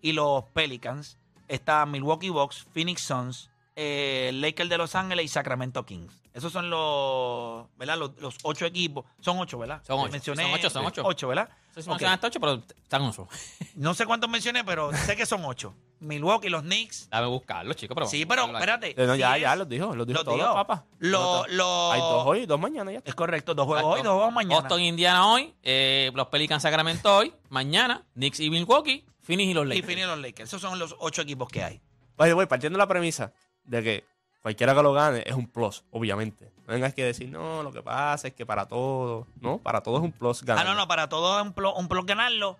y 0.00 0.12
los 0.12 0.44
Pelicans. 0.54 1.18
Está 1.48 1.84
Milwaukee 1.84 2.30
Bucks, 2.30 2.66
Phoenix 2.72 3.00
Suns, 3.02 3.50
eh, 3.80 4.32
Lakers 4.34 4.68
de 4.68 4.76
Los 4.76 4.96
Ángeles 4.96 5.24
y 5.24 5.28
Sacramento 5.28 5.86
Kings. 5.86 6.12
Esos 6.34 6.52
son 6.52 6.68
los, 6.68 7.66
¿verdad? 7.76 7.96
Los, 7.96 8.16
los 8.20 8.34
ocho 8.42 8.66
equipos. 8.66 9.04
Son 9.20 9.38
ocho, 9.38 9.56
¿verdad? 9.56 9.80
Son 9.86 10.00
ocho. 10.00 10.10
Mencioné 10.10 10.42
Son 10.42 10.52
ocho, 10.52 10.68
son 10.70 10.84
ocho. 10.86 11.02
Ocho, 11.04 11.28
¿verdad? 11.28 11.48
No 11.48 11.74
sé 11.74 11.82
si 11.82 11.88
Ok. 11.88 11.92
mencionaste 11.92 12.26
ocho, 12.26 12.40
pero 12.40 12.62
están 12.82 13.02
ocho. 13.02 13.28
No 13.76 13.94
sé 13.94 14.04
cuántos 14.06 14.28
mencioné, 14.28 14.64
pero 14.64 14.92
sé 14.92 15.14
que 15.14 15.24
son 15.26 15.44
ocho. 15.44 15.76
Milwaukee, 16.00 16.48
los 16.48 16.62
Knicks. 16.62 17.08
Dame 17.08 17.28
buscarlo, 17.28 17.72
chicos. 17.74 17.94
Pero 17.94 18.08
Sí, 18.08 18.26
pero 18.26 18.46
espérate. 18.46 18.94
No, 18.96 19.14
ya, 19.14 19.38
ya, 19.38 19.54
los 19.54 19.68
dijo, 19.68 19.94
los 19.94 20.06
dijo 20.06 20.18
los 20.18 20.24
todos, 20.24 20.54
papá. 20.54 20.84
Lo- 20.98 21.44
Los- 21.46 21.52
lo- 21.54 21.92
Hay 21.92 22.00
dos 22.00 22.26
hoy 22.26 22.38
y 22.40 22.46
dos 22.46 22.58
mañana 22.58 22.90
ya. 22.90 23.02
Es 23.04 23.14
correcto, 23.14 23.54
dos 23.54 23.66
juegos 23.66 23.82
Exacto. 23.82 24.00
hoy, 24.00 24.04
dos 24.04 24.14
juegos 24.16 24.32
mañana. 24.34 24.60
Boston, 24.62 24.80
Indiana 24.80 25.26
hoy, 25.32 25.54
eh, 25.62 26.10
los 26.14 26.26
Pelicans, 26.28 26.62
Sacramento 26.64 27.16
hoy, 27.16 27.32
mañana, 27.48 28.04
Knicks 28.14 28.40
y 28.40 28.50
Milwaukee, 28.50 29.04
Phoenix 29.22 29.50
y 29.50 29.54
los 29.54 29.64
y 29.66 29.68
Lakers. 29.68 29.86
Phoenix 29.86 30.04
y 30.04 30.10
los 30.10 30.18
Lakers. 30.18 30.48
Esos 30.50 30.60
son 30.60 30.78
los 30.80 30.96
ocho 30.98 31.22
equipos 31.22 31.48
que 31.48 31.62
hay. 31.62 31.80
Oye, 32.16 32.32
voy 32.32 32.46
partiendo 32.46 32.76
de 32.76 32.82
la 32.82 32.88
premisa 32.88 33.32
de 33.68 33.82
que 33.82 34.04
cualquiera 34.42 34.74
que 34.74 34.82
lo 34.82 34.92
gane 34.92 35.22
es 35.26 35.34
un 35.34 35.46
plus, 35.46 35.84
obviamente. 35.90 36.50
No 36.66 36.74
vengas 36.74 36.94
que 36.94 37.04
decir, 37.04 37.28
no, 37.28 37.62
lo 37.62 37.72
que 37.72 37.82
pasa 37.82 38.28
es 38.28 38.34
que 38.34 38.44
para 38.44 38.66
todo, 38.66 39.26
no, 39.40 39.58
para 39.58 39.82
todo 39.82 39.98
es 39.98 40.02
un 40.02 40.12
plus 40.12 40.42
ganar. 40.42 40.66
Ah, 40.66 40.70
no, 40.70 40.74
no, 40.74 40.88
para 40.88 41.08
todos 41.08 41.40
es 41.40 41.46
un 41.46 41.52
plus, 41.52 41.72
un 41.76 41.88
plus 41.88 42.06
ganarlo. 42.06 42.58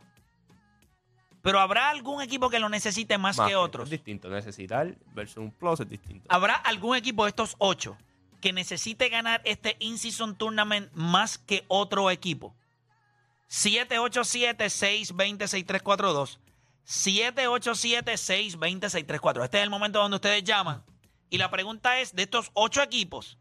Pero 1.42 1.60
habrá 1.60 1.90
algún 1.90 2.20
equipo 2.20 2.50
que 2.50 2.58
lo 2.58 2.68
necesite 2.68 3.16
más, 3.16 3.40
que 3.40 3.56
otros. 3.56 3.84
Es 3.84 3.90
distinto, 3.90 4.28
necesitar 4.28 4.94
versus 5.14 5.38
un 5.38 5.50
plus 5.50 5.80
es 5.80 5.88
distinto. 5.88 6.26
¿Habrá 6.28 6.54
algún 6.54 6.96
equipo 6.96 7.24
de 7.24 7.30
estos 7.30 7.56
ocho 7.58 7.96
que 8.40 8.52
necesite 8.52 9.08
ganar 9.08 9.40
este 9.44 9.76
In-Season 9.80 10.36
Tournament 10.36 10.92
más 10.92 11.38
que 11.38 11.64
otro 11.68 12.10
equipo? 12.10 12.54
787-620-6342. 13.50 16.38
787-620-6342. 16.86 19.44
Este 19.44 19.58
es 19.58 19.64
el 19.64 19.70
momento 19.70 20.00
donde 20.00 20.16
ustedes 20.16 20.44
llaman. 20.44 20.84
Y 21.30 21.38
la 21.38 21.50
pregunta 21.50 22.00
es, 22.00 22.14
de 22.14 22.22
estos 22.22 22.50
ocho 22.54 22.82
equipos, 22.82 23.38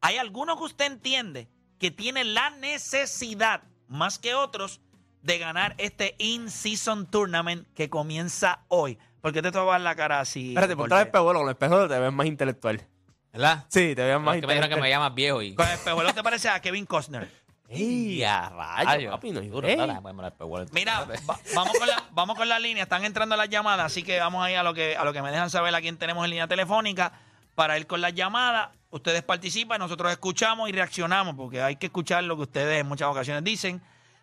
¿hay 0.00 0.18
alguno 0.18 0.56
que 0.56 0.64
usted 0.64 0.86
entiende 0.86 1.48
que 1.78 1.90
tiene 1.90 2.24
la 2.24 2.50
necesidad, 2.50 3.62
más 3.88 4.18
que 4.18 4.34
otros, 4.34 4.80
de 5.22 5.38
ganar 5.38 5.74
este 5.78 6.14
In-Season 6.18 7.10
Tournament 7.10 7.66
que 7.74 7.90
comienza 7.90 8.64
hoy? 8.68 8.98
¿Por 9.20 9.32
qué 9.32 9.42
te 9.42 9.52
tomas 9.52 9.80
la 9.80 9.94
cara 9.94 10.20
así? 10.20 10.50
Espérate, 10.50 10.76
ponte 10.76 10.94
el 10.94 11.02
espejuelo, 11.02 11.40
con 11.40 11.48
el 11.48 11.52
espejuelo 11.52 11.88
te 11.88 11.98
ves 11.98 12.12
más 12.12 12.26
intelectual. 12.26 12.88
¿Verdad? 13.32 13.64
Sí, 13.68 13.94
te 13.94 14.04
ves 14.04 14.20
más 14.20 14.40
que 14.40 14.46
me 14.46 14.54
dijeron 14.54 14.68
que 14.68 14.76
me 14.76 14.88
intelectual. 14.88 14.90
llamas 14.90 15.14
viejo 15.14 15.42
y... 15.42 15.54
Con 15.54 15.66
el 15.66 15.74
espejuelo 15.74 16.12
te 16.12 16.22
parece 16.22 16.48
a 16.48 16.60
Kevin 16.60 16.86
Costner. 16.86 17.30
¡Ey, 17.74 18.22
a 18.22 18.48
rayos, 18.50 19.12
papi! 19.14 19.30
No 19.30 19.40
hay 19.40 19.48
Duro, 19.48 19.66
espejuelo. 19.66 20.66
Mira, 20.72 21.04
va- 21.04 21.38
vamos, 21.54 21.78
con 21.78 21.88
la, 21.88 22.04
vamos 22.12 22.36
con 22.36 22.48
la 22.48 22.58
línea. 22.58 22.82
Están 22.82 23.04
entrando 23.04 23.34
las 23.36 23.48
llamadas, 23.48 23.86
así 23.86 24.02
que 24.02 24.18
vamos 24.20 24.44
ahí 24.44 24.54
a 24.54 24.62
lo 24.62 24.74
que, 24.74 24.96
a 24.96 25.04
lo 25.04 25.12
que 25.12 25.22
me 25.22 25.30
dejan 25.30 25.48
saber 25.50 25.74
a 25.74 25.80
quién 25.80 25.96
tenemos 25.96 26.22
en 26.24 26.30
línea 26.30 26.46
telefónica 26.46 27.12
para 27.54 27.78
ir 27.78 27.86
con 27.86 28.00
las 28.00 28.14
llamadas. 28.14 28.70
Ustedes 28.90 29.22
participan, 29.22 29.78
nosotros 29.78 30.12
escuchamos 30.12 30.68
y 30.68 30.72
reaccionamos, 30.72 31.34
porque 31.34 31.62
hay 31.62 31.76
que 31.76 31.86
escuchar 31.86 32.22
lo 32.24 32.36
que 32.36 32.42
ustedes 32.42 32.80
en 32.82 32.86
muchas 32.88 33.08
ocasiones 33.08 33.42
dicen. 33.42 33.80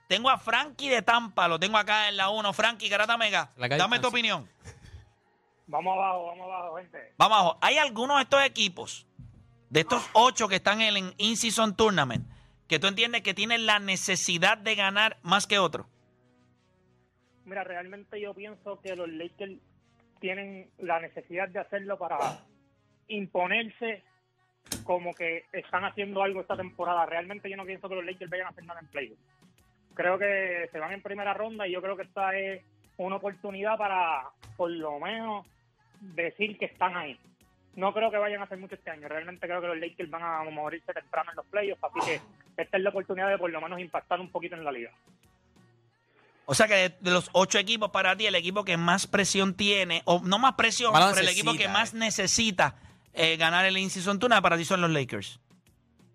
Tengo 0.07 0.29
a 0.29 0.37
Frankie 0.37 0.89
de 0.89 1.01
Tampa, 1.01 1.47
lo 1.47 1.59
tengo 1.59 1.77
acá 1.77 2.07
en 2.09 2.17
la 2.17 2.29
1. 2.29 2.53
Frankie, 2.53 2.87
Garata 2.89 3.17
Mega, 3.17 3.49
La 3.57 3.67
calle 3.69 3.79
dame 3.79 3.97
tu 3.97 4.09
Francis. 4.09 4.31
opinión. 4.33 4.49
Vamos 5.67 5.93
abajo, 5.97 6.25
vamos 6.27 6.45
abajo, 6.51 6.75
gente. 6.77 7.13
Vamos 7.17 7.37
abajo. 7.37 7.57
¿Hay 7.61 7.77
algunos 7.77 8.17
de 8.17 8.23
estos 8.23 8.43
equipos, 8.43 9.05
de 9.69 9.81
estos 9.81 10.03
ocho 10.13 10.47
que 10.47 10.55
están 10.55 10.81
en 10.81 10.97
el 10.97 11.13
In-Season 11.17 11.75
Tournament, 11.75 12.27
que 12.69 12.79
tú 12.79 12.87
entiendes 12.87 13.23
que 13.23 13.33
tienen 13.33 13.65
la 13.65 13.79
necesidad 13.79 14.57
de 14.57 14.75
ganar 14.75 15.17
más 15.23 15.47
que 15.47 15.57
otros? 15.57 15.87
Mira, 17.43 17.63
realmente 17.63 18.21
yo 18.21 18.33
pienso 18.35 18.79
que 18.79 18.95
los 18.95 19.09
Lakers 19.09 19.53
tienen 20.19 20.69
la 20.77 20.99
necesidad 20.99 21.49
de 21.49 21.59
hacerlo 21.59 21.97
para 21.97 22.45
imponerse 23.07 24.03
como 24.83 25.15
que 25.15 25.45
están 25.51 25.83
haciendo 25.83 26.21
algo 26.21 26.41
esta 26.41 26.55
temporada. 26.55 27.07
Realmente 27.07 27.49
yo 27.49 27.57
no 27.57 27.65
pienso 27.65 27.89
que 27.89 27.95
los 27.95 28.05
Lakers 28.05 28.29
vayan 28.29 28.47
a 28.47 28.49
hacer 28.51 28.63
nada 28.65 28.79
en 28.81 28.87
playoff. 28.87 29.17
Creo 29.95 30.19
que 30.19 30.69
se 30.71 30.79
van 30.79 30.93
en 30.93 31.01
primera 31.01 31.33
ronda 31.33 31.67
y 31.67 31.71
yo 31.71 31.81
creo 31.81 31.97
que 31.97 32.03
esta 32.03 32.37
es 32.37 32.61
una 32.97 33.15
oportunidad 33.15 33.77
para, 33.77 34.29
por 34.55 34.69
lo 34.69 34.99
menos, 34.99 35.47
decir 36.01 36.55
que 36.59 36.65
están 36.65 36.95
ahí. 36.95 37.17
No 37.79 37.93
creo 37.93 38.11
que 38.11 38.17
vayan 38.17 38.41
a 38.41 38.43
hacer 38.43 38.57
mucho 38.57 38.75
este 38.75 38.89
año. 38.91 39.07
Realmente 39.07 39.47
creo 39.47 39.61
que 39.61 39.67
los 39.67 39.77
Lakers 39.77 40.09
van 40.09 40.21
a 40.21 40.43
morirse 40.51 40.93
temprano 40.93 41.31
en 41.31 41.37
los 41.37 41.45
playoffs, 41.45 41.81
así 41.83 41.99
que 42.05 42.21
esta 42.61 42.77
es 42.77 42.83
la 42.83 42.89
oportunidad 42.89 43.29
de 43.29 43.37
por 43.37 43.49
lo 43.49 43.61
menos 43.61 43.79
impactar 43.79 44.19
un 44.19 44.29
poquito 44.29 44.55
en 44.55 44.65
la 44.65 44.71
liga. 44.71 44.91
O 46.45 46.53
sea 46.55 46.67
que 46.67 46.73
de, 46.73 46.89
de 46.99 47.11
los 47.11 47.29
ocho 47.31 47.57
equipos 47.57 47.91
para 47.91 48.17
ti, 48.17 48.25
el 48.25 48.35
equipo 48.35 48.65
que 48.65 48.75
más 48.75 49.07
presión 49.07 49.53
tiene, 49.53 50.01
o 50.05 50.21
no 50.25 50.39
más 50.39 50.55
presión, 50.55 50.91
Más 50.91 51.13
pero 51.13 51.25
el 51.25 51.31
equipo 51.31 51.53
que 51.53 51.69
más 51.69 51.93
eh. 51.93 51.97
necesita 51.97 52.75
eh, 53.13 53.37
ganar 53.37 53.65
el 53.65 53.77
In-Season 53.77 54.19
Tournament 54.19 54.43
para 54.43 54.57
ti 54.57 54.65
son 54.65 54.81
los 54.81 54.89
Lakers. 54.89 55.39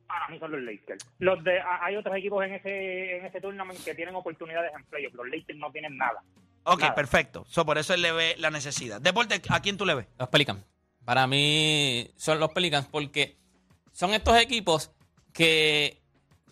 Para 0.07 0.29
mí 0.29 0.39
son 0.39 0.53
los 0.53 0.61
Lakers. 0.61 1.07
Los 1.19 1.43
de, 1.45 1.61
hay 1.81 1.97
otros 1.97 2.15
equipos 2.17 2.45
en 2.45 2.55
ese 2.55 3.17
en 3.17 3.25
ese 3.25 3.41
tournament 3.41 3.83
que 3.83 3.95
tienen 3.95 4.15
oportunidades 4.15 4.71
en 4.77 4.85
playoff. 4.85 5.15
Los 5.15 5.29
Lakers 5.29 5.59
no 5.59 5.73
tienen 5.73 5.97
nada. 5.97 6.23
Ok, 6.65 6.81
Nada. 6.81 6.95
perfecto. 6.95 7.45
So, 7.49 7.65
por 7.65 7.79
eso 7.79 7.95
él 7.95 8.03
le 8.03 8.13
ve 8.13 8.35
la 8.39 8.51
necesidad. 8.51 9.01
Deporte, 9.01 9.41
¿a 9.49 9.61
quién 9.61 9.77
tú 9.77 9.87
le 9.87 9.95
ves? 9.95 10.07
Los 10.19 10.29
Pelicans. 10.29 10.74
Para 11.05 11.27
mí 11.27 12.11
son 12.17 12.41
los 12.41 12.51
Pelicans 12.51 12.87
porque 12.91 13.37
son 13.93 14.15
estos 14.15 14.37
equipos 14.39 14.91
que 15.33 16.03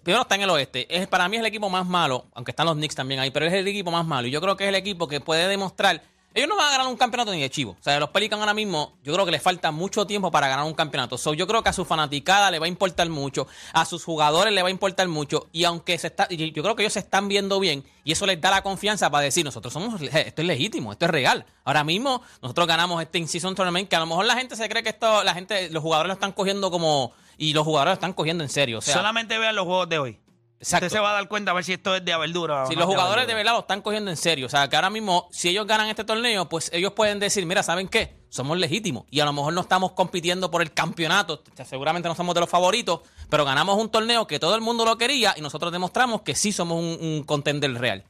primero 0.03 0.23
están 0.23 0.41
en 0.41 0.45
el 0.45 0.51
oeste. 0.51 0.87
Es, 0.95 1.07
para 1.07 1.29
mí 1.29 1.37
es 1.37 1.41
el 1.41 1.47
equipo 1.47 1.71
más 1.71 1.87
malo, 1.87 2.27
aunque 2.35 2.51
están 2.51 2.67
los 2.67 2.77
Knicks 2.77 2.95
también 2.95 3.21
ahí, 3.21 3.31
pero 3.31 3.47
es 3.47 3.53
el 3.53 3.67
equipo 3.67 3.91
más 3.91 4.07
malo. 4.07 4.29
Y 4.29 4.31
yo 4.31 4.41
creo 4.41 4.57
que 4.57 4.65
es 4.65 4.69
el 4.69 4.75
equipo 4.75 5.09
que 5.09 5.21
puede 5.21 5.49
demostrar. 5.49 6.03
Ellos 6.35 6.49
no 6.49 6.57
van 6.57 6.69
a 6.69 6.71
ganar 6.73 6.87
un 6.87 6.97
campeonato 6.97 7.33
ni 7.33 7.41
de 7.41 7.51
chivo. 7.51 7.77
O 7.79 7.83
sea, 7.83 7.99
los 8.01 8.11
Pelicans 8.11 8.41
ahora 8.41 8.55
mismo, 8.55 8.95
yo 9.03 9.13
creo 9.13 9.25
que 9.25 9.33
les 9.33 9.43
falta 9.43 9.71
mucho 9.71 10.07
tiempo 10.07 10.31
para 10.31 10.49
ganar 10.49 10.65
un 10.65 10.75
campeonato. 10.75 11.19
So, 11.19 11.35
yo 11.35 11.47
creo 11.47 11.63
que 11.63 11.69
a 11.69 11.73
su 11.73 11.85
fanaticada 11.85 12.51
le 12.51 12.59
va 12.59 12.67
a 12.67 12.69
importar 12.69 13.09
mucho, 13.09 13.47
a 13.73 13.85
sus 13.85 14.05
jugadores 14.05 14.53
le 14.53 14.63
va 14.63 14.69
a 14.69 14.71
importar 14.71 15.09
mucho. 15.09 15.49
Y 15.53 15.65
aunque 15.65 15.99
se 15.99 16.09
está, 16.09 16.29
yo 16.29 16.63
creo 16.63 16.77
que 16.77 16.83
ellos 16.83 16.95
se 16.95 17.01
están 17.01 17.29
viendo 17.29 17.61
bien, 17.61 17.85
y 18.05 18.13
eso 18.13 18.27
les 18.27 18.41
da 18.41 18.51
la 18.51 18.63
confianza 18.63 19.11
para 19.11 19.25
decir, 19.25 19.45
nosotros 19.45 19.73
somos, 19.73 20.01
esto 20.01 20.43
es 20.43 20.49
legítimo, 20.49 20.93
esto 20.93 21.05
es 21.05 21.11
real. 21.11 21.45
Ahora 21.65 21.85
mismo, 21.85 22.23
nosotros 22.41 22.67
ganamos 22.67 23.03
este 23.03 23.19
in-season 23.19 23.55
tournament, 23.55 23.89
que 23.89 23.97
a 23.97 24.01
lo 24.01 24.07
mejor 24.07 24.25
la 24.25 24.35
gente 24.35 24.57
se 24.57 24.69
cree 24.69 24.83
que 24.83 24.91
esto, 24.91 25.23
la 25.23 25.35
gente, 25.35 25.71
los 25.71 25.83
jugadores 25.83 26.09
lo 26.09 26.15
están 26.15 26.33
cogiendo 26.33 26.71
como, 26.71 27.13
y 27.37 27.53
los 27.53 27.65
jugadores 27.65 27.91
lo 27.91 27.95
están 27.95 28.13
cogiendo 28.13 28.43
en 28.43 28.51
serio. 28.51 28.79
O 28.79 28.81
sea, 28.81 28.95
Solamente 28.95 29.39
vean 29.39 29.55
los 29.55 29.67
juegos 29.67 29.89
de 29.89 29.99
hoy. 29.99 30.19
Exacto. 30.63 30.87
Usted 30.87 30.97
se 30.97 31.01
va 31.01 31.11
a 31.11 31.15
dar 31.15 31.29
cuenta 31.29 31.51
a 31.51 31.55
ver 31.55 31.65
si 31.65 31.75
esto 31.75 31.95
es 31.95 32.05
de 32.05 32.17
verdura. 32.17 32.65
o 32.65 32.67
Si 32.67 32.75
los 32.75 32.85
es 32.85 32.87
jugadores 32.87 33.27
de 33.27 33.35
verdad 33.35 33.53
lo 33.53 33.61
están 33.61 33.83
cogiendo 33.83 34.11
en 34.11 34.17
serio, 34.17 34.47
o 34.47 34.49
sea, 34.49 34.69
que 34.69 34.77
ahora 34.77 34.91
mismo, 34.91 35.29
si 35.31 35.49
ellos 35.49 35.67
ganan 35.67 35.89
este 35.89 36.05
torneo, 36.05 36.49
pues 36.49 36.71
ellos 36.73 36.93
pueden 36.93 37.19
decir, 37.19 37.45
mira, 37.47 37.63
¿saben 37.63 37.89
qué? 37.89 38.17
Somos 38.31 38.57
legítimos 38.57 39.05
y 39.11 39.21
a 39.21 39.25
lo 39.25 39.33
mejor 39.33 39.53
no 39.53 39.61
estamos 39.61 39.93
compitiendo 39.93 40.51
por 40.51 40.63
el 40.63 40.73
campeonato, 40.73 41.43
o 41.53 41.57
sea, 41.57 41.67
seguramente 41.67 42.09
no 42.09 42.15
somos 42.15 42.35
de 42.35 42.41
los 42.41 42.49
favoritos, 42.49 43.01
pero 43.29 43.45
ganamos 43.45 43.77
un 43.77 43.91
torneo 43.91 44.27
que 44.27 44.39
todo 44.39 44.55
el 44.55 44.63
mundo 44.63 44.85
lo 44.85 44.97
quería 44.97 45.35
y 45.37 45.43
nosotros 45.43 45.71
demostramos 45.73 46.23
que 46.23 46.35
sí 46.35 46.53
somos 46.53 46.79
un, 46.79 46.99
un 47.01 47.25
contender 47.25 47.73
real. 47.75 48.05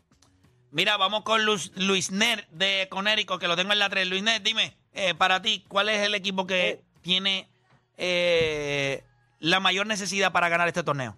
Mira, 0.70 0.96
vamos 0.96 1.22
con 1.22 1.44
Luis, 1.44 1.70
Luis 1.74 2.10
Ner 2.10 2.48
de 2.50 2.86
Conérico, 2.90 3.38
que 3.38 3.46
lo 3.46 3.56
tengo 3.56 3.74
en 3.74 3.78
la 3.78 3.90
3. 3.90 4.08
Luis 4.08 4.22
Ner, 4.22 4.42
dime, 4.42 4.74
eh, 4.94 5.14
para 5.14 5.42
ti, 5.42 5.64
¿cuál 5.68 5.90
es 5.90 6.06
el 6.06 6.14
equipo 6.14 6.46
que 6.46 6.82
tiene 7.02 7.50
eh, 7.98 9.04
la 9.38 9.60
mayor 9.60 9.86
necesidad 9.86 10.32
para 10.32 10.48
ganar 10.48 10.68
este 10.68 10.82
torneo? 10.82 11.16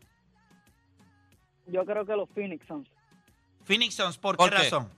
Yo 1.74 1.84
creo 1.84 2.06
que 2.06 2.14
los 2.14 2.30
Phoenix 2.30 2.64
Suns. 2.68 2.88
Phoenix 3.64 3.96
Suns, 3.96 4.16
¿por, 4.16 4.36
¿Por 4.36 4.48
qué 4.48 4.56
qué? 4.56 4.62
razón? 4.62 4.88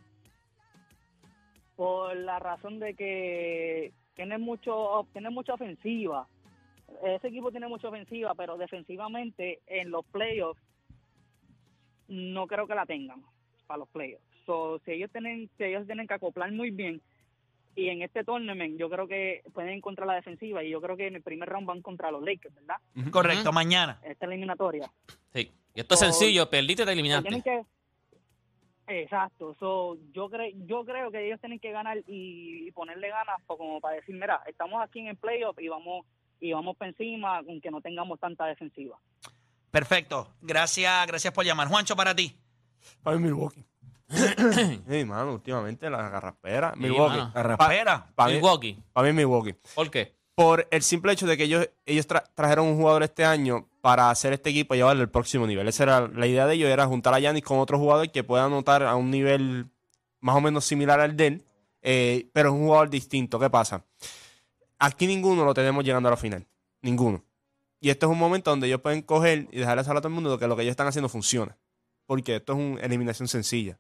Por 1.74 2.14
la 2.14 2.38
razón 2.38 2.78
de 2.80 2.92
que 2.92 3.94
tiene 4.14 4.36
mucho, 4.36 5.06
tiene 5.14 5.30
mucha 5.30 5.54
ofensiva. 5.54 6.28
Ese 7.02 7.28
equipo 7.28 7.50
tiene 7.50 7.66
mucha 7.66 7.88
ofensiva, 7.88 8.34
pero 8.34 8.58
defensivamente 8.58 9.60
en 9.66 9.90
los 9.90 10.04
playoffs 10.04 10.60
no 12.08 12.46
creo 12.46 12.66
que 12.66 12.74
la 12.74 12.84
tengan 12.84 13.22
para 13.66 13.78
los 13.78 13.88
playoffs. 13.88 14.26
So, 14.44 14.78
si 14.84 14.92
ellos 14.92 15.10
tienen, 15.10 15.48
si 15.56 15.64
ellos 15.64 15.86
tienen 15.86 16.06
que 16.06 16.12
acoplar 16.12 16.52
muy 16.52 16.72
bien 16.72 17.00
y 17.74 17.88
en 17.88 18.02
este 18.02 18.22
tournament 18.22 18.78
yo 18.78 18.90
creo 18.90 19.08
que 19.08 19.42
pueden 19.54 19.70
encontrar 19.70 20.06
la 20.08 20.14
defensiva 20.14 20.62
y 20.62 20.70
yo 20.70 20.80
creo 20.82 20.96
que 20.96 21.06
en 21.06 21.16
el 21.16 21.22
primer 21.22 21.48
round 21.48 21.66
van 21.66 21.80
contra 21.82 22.10
los 22.10 22.22
Lakers, 22.22 22.54
¿verdad? 22.54 22.76
Correcto, 23.10 23.50
mañana. 23.50 23.98
Esta 24.02 24.26
eliminatoria. 24.26 24.90
Sí. 25.76 25.80
Y 25.80 25.80
esto 25.80 25.94
es 25.94 26.00
sencillo, 26.00 26.48
perdiste, 26.48 26.84
te 26.84 26.92
eliminaste. 26.92 27.28
Tienen 27.28 27.42
que 27.42 27.62
Exacto, 28.88 29.56
so, 29.58 29.98
yo 30.12 30.30
creo 30.30 30.48
yo 30.64 30.84
creo 30.84 31.10
que 31.10 31.26
ellos 31.26 31.40
tienen 31.40 31.58
que 31.58 31.72
ganar 31.72 31.98
y, 32.06 32.68
y 32.68 32.70
ponerle 32.70 33.08
ganas 33.08 33.36
como 33.46 33.80
para 33.80 33.96
decir, 33.96 34.14
mira, 34.14 34.42
estamos 34.46 34.80
aquí 34.80 35.00
en 35.00 35.08
el 35.08 35.16
playoff 35.16 35.58
y 35.60 35.66
vamos 35.68 36.06
y 36.38 36.52
vamos 36.52 36.76
por 36.76 36.86
encima 36.86 37.38
aunque 37.38 37.70
no 37.70 37.80
tengamos 37.80 38.20
tanta 38.20 38.46
defensiva. 38.46 38.96
Perfecto. 39.72 40.28
Gracias, 40.40 41.06
gracias 41.06 41.34
por 41.34 41.44
llamar. 41.44 41.68
Juancho, 41.68 41.96
para 41.96 42.14
ti. 42.14 42.34
Para 43.02 43.16
mí 43.16 43.24
Milwaukee. 43.24 43.66
sí, 44.88 45.04
mano, 45.04 45.34
últimamente 45.34 45.90
la 45.90 46.08
garraspera. 46.08 46.72
Milwaukee. 46.76 47.32
Carraspera. 47.34 48.06
Para 48.14 48.28
mí, 48.28 48.36
Milwaukee. 48.36 48.78
pa' 48.92 49.02
mí 49.02 49.12
Milwaukee. 49.12 49.54
¿Por 49.74 49.90
qué? 49.90 50.15
Por 50.36 50.68
el 50.70 50.82
simple 50.82 51.12
hecho 51.12 51.26
de 51.26 51.36
que 51.36 51.44
ellos, 51.44 51.68
ellos 51.86 52.06
tra- 52.06 52.30
trajeron 52.34 52.66
un 52.66 52.76
jugador 52.76 53.02
este 53.02 53.24
año 53.24 53.68
para 53.80 54.10
hacer 54.10 54.34
este 54.34 54.50
equipo 54.50 54.74
y 54.74 54.78
llevarlo 54.78 55.02
al 55.02 55.10
próximo 55.10 55.46
nivel. 55.46 55.66
Esa 55.66 55.82
era 55.84 56.08
la 56.08 56.26
idea 56.26 56.46
de 56.46 56.54
ellos, 56.54 56.68
era 56.68 56.86
juntar 56.86 57.14
a 57.14 57.18
Giannis 57.18 57.42
con 57.42 57.58
otro 57.58 57.78
jugador 57.78 58.12
que 58.12 58.22
pueda 58.22 58.44
anotar 58.44 58.82
a 58.82 58.96
un 58.96 59.10
nivel 59.10 59.66
más 60.20 60.36
o 60.36 60.40
menos 60.42 60.66
similar 60.66 61.00
al 61.00 61.16
de 61.16 61.26
él, 61.26 61.44
eh, 61.80 62.28
pero 62.34 62.50
es 62.50 62.54
un 62.54 62.66
jugador 62.66 62.90
distinto. 62.90 63.38
¿Qué 63.40 63.48
pasa? 63.48 63.84
Aquí 64.78 65.06
ninguno 65.06 65.42
lo 65.42 65.54
tenemos 65.54 65.82
llegando 65.82 66.08
a 66.08 66.12
la 66.12 66.16
final. 66.18 66.46
Ninguno. 66.82 67.24
Y 67.80 67.88
esto 67.88 68.06
es 68.06 68.12
un 68.12 68.18
momento 68.18 68.50
donde 68.50 68.66
ellos 68.66 68.82
pueden 68.82 69.00
coger 69.00 69.48
y 69.50 69.58
dejarle 69.58 69.84
saber 69.84 69.98
a 69.98 70.00
todo 70.02 70.08
el 70.08 70.14
mundo 70.14 70.32
de 70.32 70.38
que 70.38 70.46
lo 70.46 70.54
que 70.54 70.62
ellos 70.62 70.72
están 70.72 70.86
haciendo 70.86 71.08
funciona. 71.08 71.56
Porque 72.04 72.36
esto 72.36 72.52
es 72.52 72.58
una 72.58 72.80
eliminación 72.82 73.26
sencilla. 73.26 73.78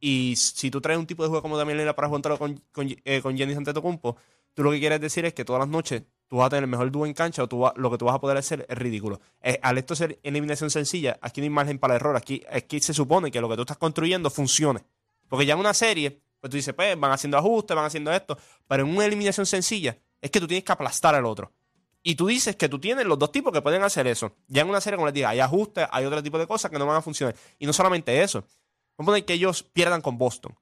Y 0.00 0.34
si 0.36 0.70
tú 0.70 0.80
traes 0.80 0.98
un 0.98 1.06
tipo 1.06 1.22
de 1.22 1.28
juego 1.28 1.42
como 1.42 1.58
Damian 1.58 1.78
Lillard 1.78 1.94
para 1.94 2.08
juntarlo 2.08 2.38
con, 2.38 2.62
con, 2.72 2.88
eh, 3.04 3.20
con 3.20 3.40
Antetokounmpo, 3.40 4.16
tú 4.54 4.62
lo 4.62 4.70
que 4.70 4.80
quieres 4.80 5.00
decir 5.00 5.24
es 5.24 5.34
que 5.34 5.44
todas 5.44 5.60
las 5.60 5.68
noches 5.68 6.02
tú 6.28 6.36
vas 6.36 6.46
a 6.46 6.50
tener 6.50 6.64
el 6.64 6.70
mejor 6.70 6.90
dúo 6.90 7.06
en 7.06 7.14
cancha 7.14 7.42
o 7.42 7.48
tú 7.48 7.64
lo 7.76 7.90
que 7.90 7.98
tú 7.98 8.06
vas 8.06 8.14
a 8.14 8.20
poder 8.20 8.36
hacer 8.38 8.66
es 8.68 8.78
ridículo. 8.78 9.20
Eh, 9.42 9.58
al 9.62 9.78
esto 9.78 9.94
ser 9.94 10.18
eliminación 10.22 10.70
sencilla, 10.70 11.18
aquí 11.20 11.40
no 11.40 11.44
hay 11.44 11.50
margen 11.50 11.78
para 11.78 11.94
error. 11.96 12.16
Aquí, 12.16 12.42
aquí 12.50 12.80
se 12.80 12.94
supone 12.94 13.30
que 13.30 13.40
lo 13.40 13.48
que 13.48 13.56
tú 13.56 13.62
estás 13.62 13.78
construyendo 13.78 14.30
funcione. 14.30 14.84
Porque 15.28 15.46
ya 15.46 15.54
en 15.54 15.60
una 15.60 15.74
serie, 15.74 16.20
pues 16.40 16.50
tú 16.50 16.56
dices, 16.56 16.74
pues 16.74 16.98
van 16.98 17.12
haciendo 17.12 17.38
ajustes, 17.38 17.74
van 17.76 17.86
haciendo 17.86 18.12
esto. 18.12 18.38
Pero 18.66 18.84
en 18.84 18.90
una 18.90 19.04
eliminación 19.04 19.46
sencilla, 19.46 19.96
es 20.20 20.30
que 20.30 20.40
tú 20.40 20.46
tienes 20.46 20.64
que 20.64 20.72
aplastar 20.72 21.14
al 21.14 21.26
otro. 21.26 21.52
Y 22.02 22.16
tú 22.16 22.26
dices 22.26 22.56
que 22.56 22.68
tú 22.68 22.78
tienes 22.78 23.06
los 23.06 23.18
dos 23.18 23.32
tipos 23.32 23.52
que 23.52 23.62
pueden 23.62 23.82
hacer 23.82 24.06
eso. 24.06 24.36
Ya 24.46 24.62
en 24.62 24.68
una 24.68 24.80
serie, 24.80 24.96
como 24.96 25.06
les 25.06 25.14
digo, 25.14 25.26
hay 25.26 25.40
ajustes, 25.40 25.86
hay 25.90 26.04
otro 26.04 26.22
tipo 26.22 26.38
de 26.38 26.46
cosas 26.46 26.70
que 26.70 26.78
no 26.78 26.86
van 26.86 26.96
a 26.96 27.02
funcionar. 27.02 27.34
Y 27.58 27.66
no 27.66 27.72
solamente 27.72 28.22
eso. 28.22 28.40
Vamos 28.96 29.08
a 29.08 29.12
poner 29.12 29.24
que 29.24 29.32
ellos 29.32 29.62
pierdan 29.62 30.02
con 30.02 30.18
Boston. 30.18 30.54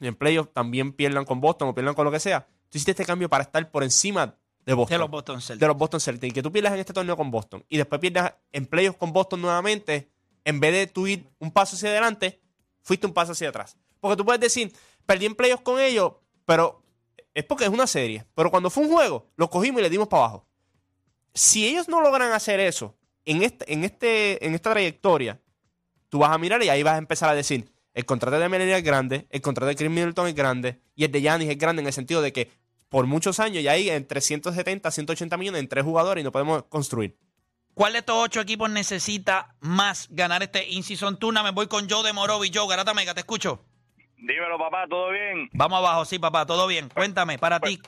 En 0.00 0.14
playoff 0.14 0.48
también 0.52 0.92
pierdan 0.92 1.24
con 1.24 1.40
Boston 1.40 1.68
o 1.68 1.74
pierdan 1.74 1.94
con 1.94 2.04
lo 2.04 2.10
que 2.10 2.20
sea. 2.20 2.46
Tú 2.68 2.78
hiciste 2.78 2.92
este 2.92 3.04
cambio 3.04 3.28
para 3.28 3.44
estar 3.44 3.70
por 3.70 3.82
encima 3.84 4.36
de 4.66 4.74
Boston. 4.74 4.94
De 4.94 4.98
los 4.98 5.10
Boston 5.10 5.40
Celtics. 5.40 5.60
de 5.60 5.66
los 5.66 5.76
Boston 5.76 6.00
Celtics. 6.00 6.30
Y 6.30 6.34
que 6.34 6.42
tú 6.42 6.50
pierdas 6.50 6.72
en 6.72 6.80
este 6.80 6.92
torneo 6.92 7.16
con 7.16 7.30
Boston. 7.30 7.64
Y 7.68 7.76
después 7.76 8.00
pierdas 8.00 8.34
en 8.52 8.66
playoffs 8.66 8.98
con 8.98 9.12
Boston 9.12 9.40
nuevamente. 9.42 10.10
En 10.44 10.60
vez 10.60 10.72
de 10.72 10.86
tú 10.86 11.06
ir 11.06 11.28
un 11.38 11.50
paso 11.50 11.76
hacia 11.76 11.88
adelante, 11.88 12.40
fuiste 12.82 13.06
un 13.06 13.12
paso 13.12 13.32
hacia 13.32 13.48
atrás. 13.48 13.76
Porque 14.00 14.16
tú 14.16 14.24
puedes 14.24 14.40
decir, 14.40 14.72
perdí 15.06 15.26
en 15.26 15.34
playoffs 15.34 15.62
con 15.62 15.80
ellos, 15.80 16.12
pero 16.44 16.82
es 17.32 17.44
porque 17.44 17.64
es 17.64 17.70
una 17.70 17.86
serie. 17.86 18.26
Pero 18.34 18.50
cuando 18.50 18.70
fue 18.70 18.84
un 18.84 18.92
juego, 18.92 19.28
lo 19.36 19.48
cogimos 19.48 19.80
y 19.80 19.82
le 19.84 19.90
dimos 19.90 20.08
para 20.08 20.24
abajo. 20.24 20.46
Si 21.32 21.66
ellos 21.66 21.88
no 21.88 22.00
logran 22.00 22.32
hacer 22.32 22.60
eso 22.60 22.96
en, 23.24 23.42
este, 23.42 23.72
en, 23.72 23.84
este, 23.84 24.46
en 24.46 24.54
esta 24.54 24.72
trayectoria, 24.72 25.40
tú 26.08 26.18
vas 26.18 26.30
a 26.30 26.38
mirar 26.38 26.62
y 26.62 26.68
ahí 26.68 26.82
vas 26.82 26.94
a 26.94 26.98
empezar 26.98 27.28
a 27.30 27.34
decir, 27.34 27.72
el 27.94 28.04
contrato 28.04 28.38
de 28.38 28.48
Melania 28.48 28.76
es 28.76 28.84
grande, 28.84 29.26
el 29.30 29.40
contrato 29.40 29.68
de 29.68 29.76
Chris 29.76 29.90
Middleton 29.90 30.26
es 30.28 30.34
grande 30.34 30.80
y 30.96 31.04
el 31.04 31.12
de 31.12 31.20
Giannis 31.20 31.48
es 31.48 31.58
grande 31.58 31.80
en 31.80 31.86
el 31.86 31.92
sentido 31.92 32.22
de 32.22 32.32
que 32.32 32.50
por 32.88 33.06
muchos 33.06 33.40
años 33.40 33.62
ya 33.62 33.72
hay 33.72 33.88
entre 33.88 34.20
170 34.20 34.90
180 34.90 35.36
millones 35.36 35.60
en 35.60 35.68
tres 35.68 35.84
jugadores 35.84 36.22
y 36.22 36.24
no 36.24 36.32
podemos 36.32 36.64
construir. 36.64 37.16
¿Cuál 37.74 37.92
de 37.94 38.00
estos 38.00 38.16
ocho 38.16 38.40
equipos 38.40 38.70
necesita 38.70 39.56
más 39.60 40.08
ganar 40.10 40.42
este 40.42 40.68
In-Season 40.68 41.18
Tournament? 41.18 41.56
Voy 41.56 41.66
con 41.66 41.88
Joe 41.90 42.04
de 42.04 42.12
Morovi. 42.12 42.50
Joe, 42.54 42.68
Garata 42.68 42.94
Mega, 42.94 43.14
te 43.14 43.20
escucho. 43.20 43.64
Dímelo, 44.16 44.58
papá, 44.58 44.86
¿todo 44.88 45.10
bien? 45.10 45.48
Vamos 45.52 45.78
abajo, 45.78 46.04
sí, 46.04 46.20
papá, 46.20 46.46
todo 46.46 46.68
bien. 46.68 46.88
Cuéntame, 46.88 47.36
para 47.36 47.58
ti. 47.58 47.80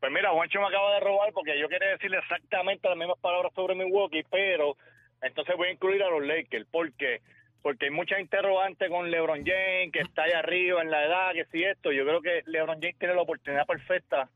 Pues 0.00 0.12
mira, 0.12 0.30
Juancho 0.30 0.58
me 0.60 0.68
acaba 0.68 0.94
de 0.94 1.00
robar 1.00 1.32
porque 1.32 1.58
yo 1.58 1.68
quería 1.68 1.88
decirle 1.88 2.18
exactamente 2.18 2.88
las 2.88 2.96
mismas 2.96 3.18
palabras 3.20 3.52
sobre 3.54 3.74
Milwaukee, 3.74 4.24
pero 4.30 4.76
entonces 5.20 5.54
voy 5.56 5.68
a 5.68 5.72
incluir 5.72 6.02
a 6.02 6.10
los 6.10 6.22
Lakers. 6.22 6.66
¿Por 6.70 6.92
qué? 6.94 7.20
Porque 7.64 7.86
hay 7.86 7.90
mucha 7.90 8.20
interrogante 8.20 8.90
con 8.90 9.10
LeBron 9.10 9.42
James, 9.42 9.90
que 9.90 10.00
está 10.00 10.24
allá 10.24 10.40
arriba 10.40 10.82
en 10.82 10.90
la 10.90 11.02
edad, 11.02 11.32
que 11.32 11.46
si 11.46 11.64
esto. 11.64 11.92
Yo 11.92 12.04
creo 12.04 12.20
que 12.20 12.42
LeBron 12.44 12.78
James 12.78 12.98
tiene 12.98 13.14
la 13.14 13.22
oportunidad 13.22 13.64
perfecta 13.64 14.28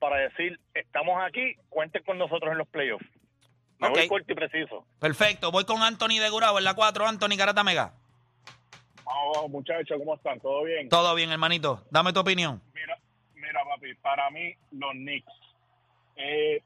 para 0.00 0.16
decir, 0.16 0.58
estamos 0.74 1.14
aquí, 1.22 1.54
cuenten 1.68 2.02
con 2.02 2.18
nosotros 2.18 2.50
en 2.50 2.58
los 2.58 2.66
playoffs. 2.66 3.06
Me 3.78 3.88
voy 3.88 4.08
corto 4.08 4.32
y 4.32 4.34
preciso. 4.34 4.84
Perfecto, 4.98 5.52
voy 5.52 5.64
con 5.64 5.80
Anthony 5.80 6.18
de 6.20 6.28
Gurabo 6.28 6.58
en 6.58 6.64
la 6.64 6.74
4. 6.74 7.06
Anthony 7.06 7.36
Garata 7.38 7.62
Mega. 7.62 7.94
Vamos, 9.06 9.48
muchachos, 9.48 9.96
¿cómo 9.96 10.16
están? 10.16 10.40
¿Todo 10.40 10.64
bien? 10.64 10.88
Todo 10.88 11.14
bien, 11.14 11.30
hermanito. 11.30 11.84
Dame 11.88 12.12
tu 12.12 12.18
opinión. 12.18 12.60
Mira, 12.74 12.98
mira, 13.36 13.60
papi, 13.64 13.94
para 13.94 14.28
mí, 14.30 14.56
los 14.72 14.90
Knicks, 14.90 15.32
eh, 16.16 16.60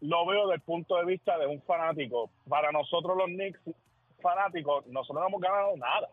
lo 0.00 0.26
veo 0.26 0.48
desde 0.48 0.56
el 0.56 0.62
punto 0.62 0.96
de 0.96 1.04
vista 1.04 1.38
de 1.38 1.46
un 1.46 1.62
fanático. 1.62 2.28
Para 2.48 2.72
nosotros, 2.72 3.16
los 3.16 3.26
Knicks 3.26 3.60
fanáticos, 4.22 4.86
nosotros 4.86 5.20
no 5.20 5.28
hemos 5.28 5.40
ganado 5.40 5.76
nada. 5.76 6.08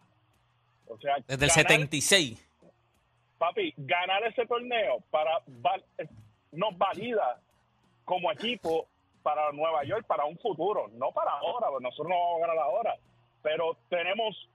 O 0.88 0.98
sea, 0.98 1.16
Desde 1.28 1.34
el 1.46 1.52
ganar- 1.52 1.56
76. 1.56 2.46
papi, 3.38 3.74
ganar 3.78 4.24
ese 4.26 4.46
torneo 4.46 5.00
para 5.12 5.42
val- 5.48 5.86
nos 6.52 6.78
valida 6.78 7.40
como 8.06 8.32
equipo 8.32 8.88
para 9.24 9.52
Nueva 9.52 9.84
York 9.84 10.06
para 10.08 10.26
un 10.26 10.38
futuro, 10.40 10.88
no 10.94 11.12
para 11.12 11.32
ahora, 11.32 11.68
porque 11.70 11.84
nosotros 11.84 12.10
no 12.10 12.16
vamos 12.20 12.38
a 12.44 12.48
ganar 12.48 12.64
ahora, 12.64 12.96
pero 13.42 13.78
tenemos 13.90 14.50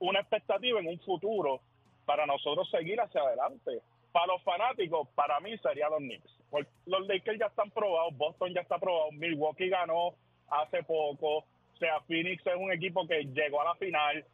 una 0.00 0.20
expectativa 0.20 0.80
en 0.80 0.88
un 0.88 0.98
futuro 1.00 1.60
para 2.04 2.26
nosotros 2.26 2.68
seguir 2.70 3.00
hacia 3.00 3.20
adelante. 3.22 3.80
Para 4.12 4.26
los 4.26 4.42
fanáticos, 4.42 5.06
para 5.14 5.38
mí 5.40 5.56
sería 5.58 5.88
los 5.88 5.98
Knicks. 5.98 6.30
Porque 6.50 6.68
los 6.86 7.06
Lakers 7.06 7.38
ya 7.38 7.46
están 7.46 7.70
probados, 7.70 8.16
Boston 8.16 8.52
ya 8.54 8.62
está 8.62 8.78
probado, 8.78 9.12
Milwaukee 9.12 9.68
ganó 9.68 10.14
hace 10.48 10.82
poco, 10.82 11.44
o 11.78 11.80
sea, 11.80 12.00
Phoenix 12.08 12.44
es 12.44 12.56
un 12.58 12.72
equipo 12.72 13.06
que 13.06 13.22
llegó 13.24 13.60
a 13.62 13.66
la 13.66 13.74
final, 13.76 14.24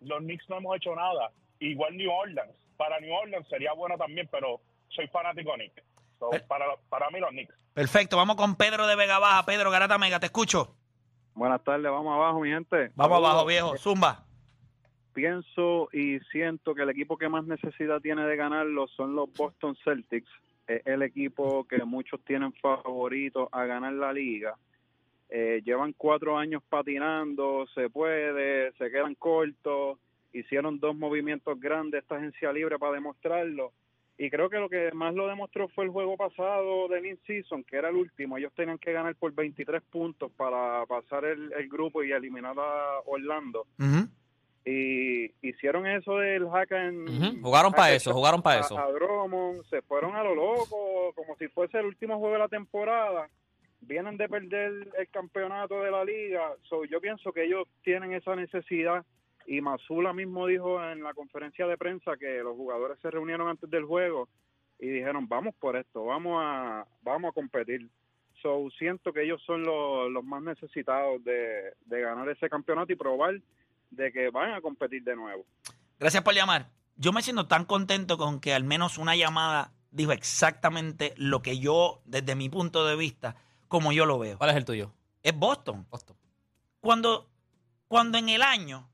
los 0.00 0.18
Knicks 0.20 0.48
no 0.48 0.58
hemos 0.58 0.76
hecho 0.76 0.94
nada. 0.94 1.30
Igual 1.58 1.96
New 1.96 2.10
Orleans. 2.10 2.52
Para 2.76 3.00
New 3.00 3.12
Orleans 3.12 3.48
sería 3.48 3.72
bueno 3.72 3.96
también, 3.98 4.28
pero 4.30 4.60
soy 4.90 5.08
fanático 5.08 5.52
Knicks. 5.54 5.82
So, 6.20 6.32
Eh. 6.32 6.40
para, 6.46 6.66
para 6.88 7.10
mí 7.10 7.18
los 7.18 7.30
Knicks. 7.30 7.54
Perfecto, 7.74 8.16
vamos 8.16 8.36
con 8.36 8.54
Pedro 8.54 8.86
de 8.86 8.94
Vega 8.94 9.18
Baja. 9.18 9.44
Pedro 9.44 9.70
Garata 9.72 9.98
Mega, 9.98 10.20
te 10.20 10.26
escucho. 10.26 10.76
Buenas 11.34 11.64
tardes, 11.64 11.90
vamos 11.90 12.14
abajo, 12.14 12.40
mi 12.40 12.50
gente. 12.50 12.92
Vamos 12.94 13.18
abajo, 13.18 13.44
viejo. 13.46 13.76
Zumba. 13.76 14.24
Pienso 15.12 15.88
y 15.92 16.18
siento 16.32 16.74
que 16.74 16.82
el 16.82 16.90
equipo 16.90 17.16
que 17.16 17.28
más 17.28 17.44
necesidad 17.44 18.00
tiene 18.00 18.24
de 18.24 18.36
ganarlo 18.36 18.86
son 18.88 19.14
los 19.14 19.32
Boston 19.32 19.76
Celtics. 19.84 20.28
Es 20.66 20.82
el 20.86 21.02
equipo 21.02 21.66
que 21.68 21.84
muchos 21.84 22.20
tienen 22.24 22.52
favorito 22.54 23.48
a 23.52 23.64
ganar 23.64 23.92
la 23.92 24.12
liga. 24.12 24.56
Eh, 25.30 25.62
llevan 25.64 25.92
cuatro 25.96 26.36
años 26.38 26.62
patinando, 26.68 27.66
se 27.74 27.90
puede, 27.90 28.72
se 28.72 28.90
quedan 28.90 29.14
cortos. 29.14 29.98
Hicieron 30.32 30.78
dos 30.80 30.96
movimientos 30.96 31.58
grandes 31.60 32.02
esta 32.02 32.16
agencia 32.16 32.52
libre 32.52 32.78
para 32.78 32.92
demostrarlo. 32.94 33.72
Y 34.16 34.30
creo 34.30 34.48
que 34.48 34.58
lo 34.58 34.68
que 34.68 34.92
más 34.92 35.12
lo 35.14 35.26
demostró 35.26 35.66
fue 35.68 35.84
el 35.84 35.90
juego 35.90 36.16
pasado 36.16 36.86
del 36.88 37.06
in-season, 37.06 37.64
que 37.64 37.76
era 37.76 37.88
el 37.88 37.96
último. 37.96 38.36
Ellos 38.38 38.52
tenían 38.54 38.78
que 38.78 38.92
ganar 38.92 39.16
por 39.16 39.32
23 39.32 39.82
puntos 39.90 40.30
para 40.36 40.86
pasar 40.86 41.24
el, 41.24 41.52
el 41.52 41.68
grupo 41.68 42.02
y 42.04 42.12
eliminar 42.12 42.54
a 42.56 43.00
Orlando. 43.06 43.66
Ujú. 43.78 44.08
Y 44.66 45.30
hicieron 45.42 45.86
eso 45.86 46.16
del 46.18 46.48
hack 46.48 46.70
en... 46.72 47.40
Jugaron 47.42 47.72
pa' 47.72 47.82
hack 47.86 47.94
eso, 47.96 48.12
jugaron 48.14 48.40
pa' 48.40 48.52
a- 48.54 48.60
eso. 48.60 48.78
A 48.78 48.90
Drummond, 48.92 49.64
se 49.68 49.82
fueron 49.82 50.14
a 50.14 50.22
lo 50.22 50.34
loco, 50.34 51.12
como 51.14 51.36
si 51.36 51.48
fuese 51.48 51.78
el 51.78 51.86
último 51.86 52.18
juego 52.18 52.34
de 52.34 52.38
la 52.38 52.48
temporada. 52.48 53.28
Vienen 53.86 54.16
de 54.16 54.28
perder 54.28 54.88
el 54.98 55.08
campeonato 55.10 55.80
de 55.82 55.90
la 55.90 56.04
liga. 56.04 56.52
So, 56.68 56.84
yo 56.84 57.00
pienso 57.00 57.32
que 57.32 57.44
ellos 57.44 57.66
tienen 57.82 58.12
esa 58.12 58.34
necesidad. 58.36 59.04
Y 59.46 59.60
Mazula 59.60 60.12
mismo 60.12 60.46
dijo 60.46 60.82
en 60.82 61.02
la 61.02 61.12
conferencia 61.12 61.66
de 61.66 61.76
prensa 61.76 62.16
que 62.16 62.38
los 62.38 62.56
jugadores 62.56 62.98
se 63.00 63.10
reunieron 63.10 63.48
antes 63.48 63.68
del 63.68 63.84
juego 63.84 64.28
y 64.78 64.88
dijeron, 64.88 65.28
vamos 65.28 65.54
por 65.56 65.76
esto, 65.76 66.04
vamos 66.04 66.40
a, 66.42 66.86
vamos 67.02 67.30
a 67.30 67.32
competir. 67.32 67.88
So, 68.40 68.68
siento 68.78 69.12
que 69.12 69.22
ellos 69.22 69.42
son 69.46 69.62
los, 69.62 70.10
los 70.10 70.24
más 70.24 70.42
necesitados 70.42 71.22
de, 71.24 71.72
de 71.84 72.00
ganar 72.00 72.28
ese 72.28 72.48
campeonato 72.48 72.92
y 72.92 72.96
probar 72.96 73.40
de 73.90 74.12
que 74.12 74.30
van 74.30 74.52
a 74.52 74.60
competir 74.60 75.02
de 75.04 75.16
nuevo. 75.16 75.44
Gracias 75.98 76.22
por 76.22 76.34
llamar. 76.34 76.68
Yo 76.96 77.12
me 77.12 77.22
siento 77.22 77.46
tan 77.46 77.64
contento 77.64 78.16
con 78.18 78.40
que 78.40 78.54
al 78.54 78.64
menos 78.64 78.98
una 78.98 79.16
llamada 79.16 79.72
dijo 79.90 80.12
exactamente 80.12 81.14
lo 81.16 81.40
que 81.42 81.58
yo, 81.58 82.02
desde 82.04 82.34
mi 82.34 82.48
punto 82.48 82.86
de 82.86 82.96
vista, 82.96 83.36
como 83.68 83.92
yo 83.92 84.06
lo 84.06 84.18
veo. 84.18 84.38
¿Cuál 84.38 84.50
es 84.50 84.56
el 84.56 84.64
tuyo? 84.64 84.92
Es 85.22 85.36
Boston. 85.36 85.86
Boston. 85.90 86.16
Cuando, 86.80 87.30
cuando 87.88 88.18
en 88.18 88.28
el 88.28 88.42
año 88.42 88.88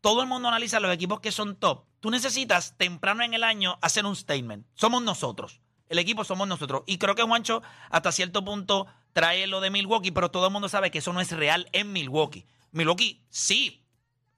todo 0.00 0.22
el 0.22 0.28
mundo 0.28 0.48
analiza 0.48 0.80
los 0.80 0.94
equipos 0.94 1.20
que 1.20 1.32
son 1.32 1.56
top, 1.56 1.84
tú 2.00 2.10
necesitas 2.10 2.76
temprano 2.76 3.22
en 3.22 3.34
el 3.34 3.42
año 3.42 3.78
hacer 3.82 4.06
un 4.06 4.14
statement. 4.14 4.66
Somos 4.74 5.02
nosotros. 5.02 5.60
El 5.88 5.98
equipo 5.98 6.24
somos 6.24 6.48
nosotros. 6.48 6.82
Y 6.86 6.98
creo 6.98 7.14
que 7.14 7.22
Juancho 7.22 7.62
hasta 7.90 8.12
cierto 8.12 8.44
punto 8.44 8.86
trae 9.12 9.46
lo 9.46 9.60
de 9.60 9.70
Milwaukee, 9.70 10.10
pero 10.10 10.30
todo 10.30 10.46
el 10.46 10.52
mundo 10.52 10.68
sabe 10.68 10.90
que 10.90 10.98
eso 10.98 11.12
no 11.12 11.20
es 11.20 11.32
real 11.32 11.68
en 11.72 11.92
Milwaukee. 11.92 12.46
Milwaukee 12.72 13.22
sí. 13.30 13.82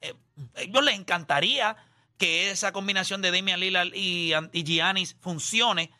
Eh, 0.00 0.14
ellos 0.56 0.84
les 0.84 0.94
encantaría 0.94 1.76
que 2.16 2.50
esa 2.50 2.72
combinación 2.72 3.22
de 3.22 3.30
Damian 3.30 3.60
Lillard 3.60 3.94
y, 3.94 4.32
y 4.52 4.64
Giannis 4.64 5.16
funcione, 5.20 5.90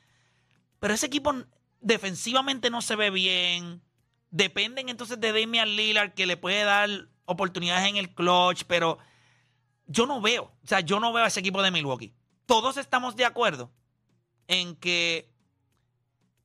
pero 0.80 0.94
ese 0.94 1.06
equipo 1.06 1.34
defensivamente 1.80 2.70
no 2.70 2.82
se 2.82 2.96
ve 2.96 3.10
bien. 3.10 3.82
Dependen 4.30 4.88
entonces 4.88 5.20
de 5.20 5.32
Damian 5.32 5.76
Lillard 5.76 6.14
que 6.14 6.26
le 6.26 6.36
puede 6.36 6.64
dar 6.64 6.88
oportunidades 7.24 7.88
en 7.88 7.96
el 7.96 8.14
clutch, 8.14 8.64
pero 8.66 8.98
yo 9.86 10.06
no 10.06 10.20
veo, 10.20 10.44
o 10.44 10.66
sea, 10.66 10.80
yo 10.80 11.00
no 11.00 11.12
veo 11.12 11.24
a 11.24 11.28
ese 11.28 11.40
equipo 11.40 11.62
de 11.62 11.70
Milwaukee. 11.70 12.14
Todos 12.46 12.76
estamos 12.76 13.16
de 13.16 13.24
acuerdo 13.24 13.70
en 14.46 14.76
que 14.76 15.30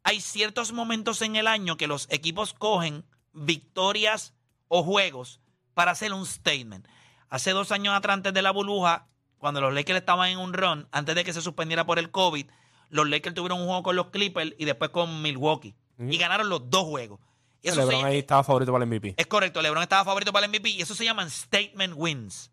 hay 0.03 0.21
ciertos 0.21 0.73
momentos 0.73 1.21
en 1.21 1.35
el 1.35 1.47
año 1.47 1.77
que 1.77 1.87
los 1.87 2.07
equipos 2.09 2.53
cogen 2.53 3.05
victorias 3.31 4.33
o 4.67 4.83
juegos 4.83 5.39
para 5.73 5.91
hacer 5.91 6.13
un 6.13 6.25
statement. 6.25 6.87
Hace 7.29 7.51
dos 7.51 7.71
años 7.71 7.95
atrás, 7.95 8.15
antes 8.15 8.33
de 8.33 8.41
la 8.41 8.51
burbuja, 8.51 9.07
cuando 9.37 9.61
los 9.61 9.73
Lakers 9.73 9.99
estaban 9.99 10.29
en 10.29 10.39
un 10.39 10.53
run, 10.53 10.87
antes 10.91 11.15
de 11.15 11.23
que 11.23 11.33
se 11.33 11.41
suspendiera 11.41 11.85
por 11.85 11.99
el 11.99 12.11
COVID, 12.11 12.47
los 12.93 13.09
Lakers 13.09 13.35
tuvieron 13.35 13.59
un 13.59 13.65
juego 13.67 13.83
con 13.83 13.95
los 13.95 14.07
Clippers 14.11 14.53
y 14.57 14.65
después 14.65 14.91
con 14.91 15.21
Milwaukee. 15.21 15.75
Y 15.99 16.17
ganaron 16.17 16.49
los 16.49 16.69
dos 16.69 16.83
juegos. 16.85 17.19
Eso 17.61 17.77
LeBron 17.81 18.01
se- 18.01 18.05
ahí 18.07 18.17
estaba 18.19 18.43
favorito 18.43 18.71
para 18.71 18.83
el 18.83 18.89
MVP. 18.89 19.13
es 19.17 19.27
correcto, 19.27 19.61
LeBron 19.61 19.83
estaba 19.83 20.03
favorito 20.03 20.33
para 20.33 20.45
el 20.45 20.49
MVP 20.51 20.69
y 20.71 20.81
eso 20.81 20.95
se 20.95 21.05
llaman 21.05 21.29
statement 21.29 21.93
wins. 21.95 22.51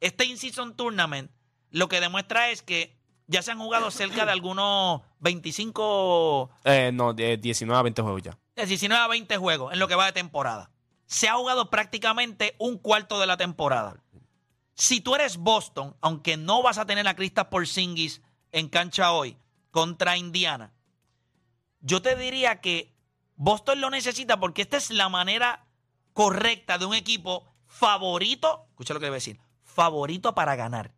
Este 0.00 0.24
in-season 0.26 0.76
tournament 0.76 1.30
lo 1.70 1.88
que 1.88 2.00
demuestra 2.00 2.50
es 2.50 2.62
que 2.62 2.96
ya 3.26 3.42
se 3.42 3.50
han 3.50 3.58
jugado 3.58 3.90
cerca 3.90 4.24
de 4.24 4.30
algunos 4.32 5.02
25, 5.18 6.50
Eh, 6.64 6.90
no, 6.94 7.12
de 7.12 7.36
19 7.36 7.78
a 7.78 7.82
20 7.82 8.02
juegos 8.02 8.22
ya. 8.22 8.38
de 8.56 8.66
19 8.66 9.02
a 9.02 9.08
20 9.08 9.36
juegos 9.36 9.72
en 9.72 9.78
lo 9.78 9.88
que 9.88 9.94
va 9.94 10.06
de 10.06 10.12
temporada. 10.12 10.70
Se 11.06 11.28
ha 11.28 11.34
jugado 11.34 11.70
prácticamente 11.70 12.54
un 12.58 12.78
cuarto 12.78 13.18
de 13.20 13.26
la 13.26 13.36
temporada. 13.36 14.02
Si 14.74 15.00
tú 15.00 15.14
eres 15.14 15.36
Boston, 15.38 15.96
aunque 16.00 16.36
no 16.36 16.62
vas 16.62 16.78
a 16.78 16.86
tener 16.86 17.06
a 17.08 17.16
Kristaps 17.16 17.50
Porzingis 17.50 18.22
en 18.52 18.68
cancha 18.68 19.12
hoy 19.12 19.36
contra 19.70 20.16
Indiana, 20.16 20.72
yo 21.80 22.02
te 22.02 22.16
diría 22.16 22.60
que 22.60 22.94
Boston 23.36 23.80
lo 23.80 23.90
necesita 23.90 24.40
porque 24.40 24.62
esta 24.62 24.76
es 24.76 24.90
la 24.90 25.08
manera 25.08 25.66
correcta 26.12 26.78
de 26.78 26.86
un 26.86 26.94
equipo 26.94 27.46
favorito, 27.66 28.66
escucha 28.70 28.94
lo 28.94 29.00
que 29.00 29.06
le 29.06 29.10
voy 29.10 29.16
a 29.16 29.22
decir, 29.22 29.40
favorito 29.62 30.34
para 30.34 30.56
ganar. 30.56 30.92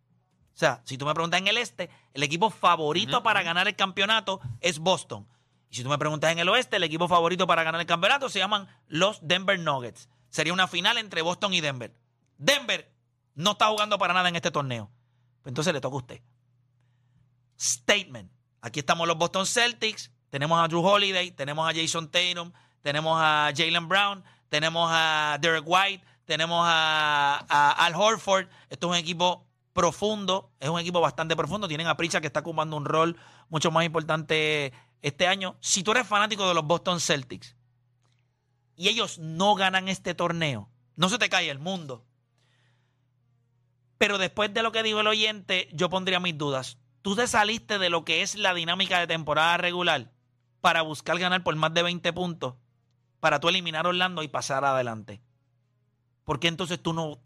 O 0.55 0.59
sea, 0.61 0.83
si 0.85 0.99
tú 0.99 1.07
me 1.07 1.15
preguntas 1.15 1.41
en 1.41 1.49
el 1.49 1.59
este, 1.59 1.91
el 2.15 2.23
equipo 2.23 2.51
favorito 2.51 3.23
para 3.23 3.43
ganar 3.43 3.69
el 3.69 3.77
campeonato 3.77 4.41
es 4.61 4.79
Boston. 4.79 5.27
Y 5.71 5.77
si 5.77 5.83
tú 5.83 5.89
me 5.89 5.99
preguntas 5.99 6.33
en 6.33 6.39
el 6.39 6.49
oeste, 6.49 6.77
el 6.77 6.83
equipo 6.83 7.07
favorito 7.07 7.47
para 7.47 7.63
ganar 7.63 7.81
el 7.81 7.87
campeonato 7.87 8.29
se 8.29 8.41
llaman 8.41 8.69
los 8.89 9.21
Denver 9.23 9.59
Nuggets. 9.59 10.09
Sería 10.29 10.53
una 10.53 10.67
final 10.67 10.99
entre 10.99 11.23
Boston 11.23 11.55
y 11.55 11.61
Denver. 11.61 11.95
Denver 12.39 12.93
no 13.35 13.53
está 13.53 13.69
jugando 13.69 13.97
para 13.99 14.13
nada 14.13 14.29
en 14.29 14.37
este 14.37 14.51
torneo. 14.51 14.91
Entonces 15.45 15.73
le 15.73 15.81
toca 15.81 15.95
a 15.95 15.99
usted. 15.99 16.23
Statement. 17.59 18.31
Aquí 18.63 18.81
estamos 18.81 19.09
los 19.09 19.17
Boston 19.17 19.47
Celtics. 19.47 20.11
Tenemos 20.31 20.63
a 20.63 20.69
Drew 20.69 20.85
Holiday, 20.85 21.31
tenemos 21.33 21.69
a 21.69 21.75
Jason 21.75 22.09
Tatum, 22.09 22.53
tenemos 22.83 23.19
a 23.21 23.51
Jalen 23.57 23.89
Brown, 23.89 24.23
tenemos 24.49 24.89
a 24.93 25.39
Derek 25.41 25.65
White, 25.67 26.05
tenemos 26.25 26.63
a, 26.65 27.45
Al 27.79 27.95
Horford. 27.95 28.49
Esto 28.69 28.87
es 28.87 28.91
un 28.91 28.97
equipo 28.97 29.47
profundo, 29.73 30.53
es 30.61 30.69
un 30.69 30.79
equipo 30.79 31.01
bastante 31.01 31.35
profundo. 31.35 31.67
Tienen 31.69 31.87
a 31.87 31.97
Pritchard 31.97 32.21
que 32.21 32.27
está 32.27 32.41
ocupando 32.41 32.77
un 32.77 32.85
rol 32.85 33.17
mucho 33.49 33.71
más 33.71 33.85
importante 33.85 34.73
este 35.03 35.27
año. 35.27 35.57
Si 35.61 35.83
tú 35.83 35.93
eres 35.93 36.07
fanático 36.07 36.47
de 36.47 36.55
los 36.55 36.65
Boston 36.65 37.01
Celtics 37.01 37.57
y 38.77 38.89
ellos 38.89 39.19
no 39.19 39.55
ganan 39.55 39.89
este 39.89 40.15
torneo, 40.15 40.71
no 40.97 41.09
se 41.09 41.19
te 41.19 41.29
cae 41.29 41.51
el 41.51 41.59
mundo. 41.59 42.05
Pero 43.99 44.17
después 44.17 44.55
de 44.55 44.63
lo 44.63 44.73
que 44.73 44.83
dijo 44.83 45.01
el 45.01 45.07
oyente, 45.07 45.69
yo 45.73 45.91
pondría 45.91 46.21
mis 46.21 46.39
dudas. 46.39 46.79
Tú 47.03 47.17
te 47.17 47.27
saliste 47.27 47.79
de 47.79 47.91
lo 47.91 48.05
que 48.05 48.23
es 48.23 48.35
la 48.35 48.53
dinámica 48.55 48.99
de 48.99 49.07
temporada 49.07 49.57
regular 49.57 50.11
para 50.61 50.83
buscar 50.83 51.19
ganar 51.19 51.43
por 51.43 51.57
más 51.57 51.73
de 51.73 51.83
20 51.83 52.13
puntos, 52.13 52.55
para 53.21 53.41
tú 53.41 53.49
eliminar 53.49 53.87
a 53.87 53.89
Orlando 53.89 54.23
y 54.23 54.29
pasar 54.29 54.65
adelante. 54.65 55.21
¿Por 56.25 56.39
qué 56.41 56.49
entonces 56.49 56.81
tú 56.83 56.93
no 56.93 57.19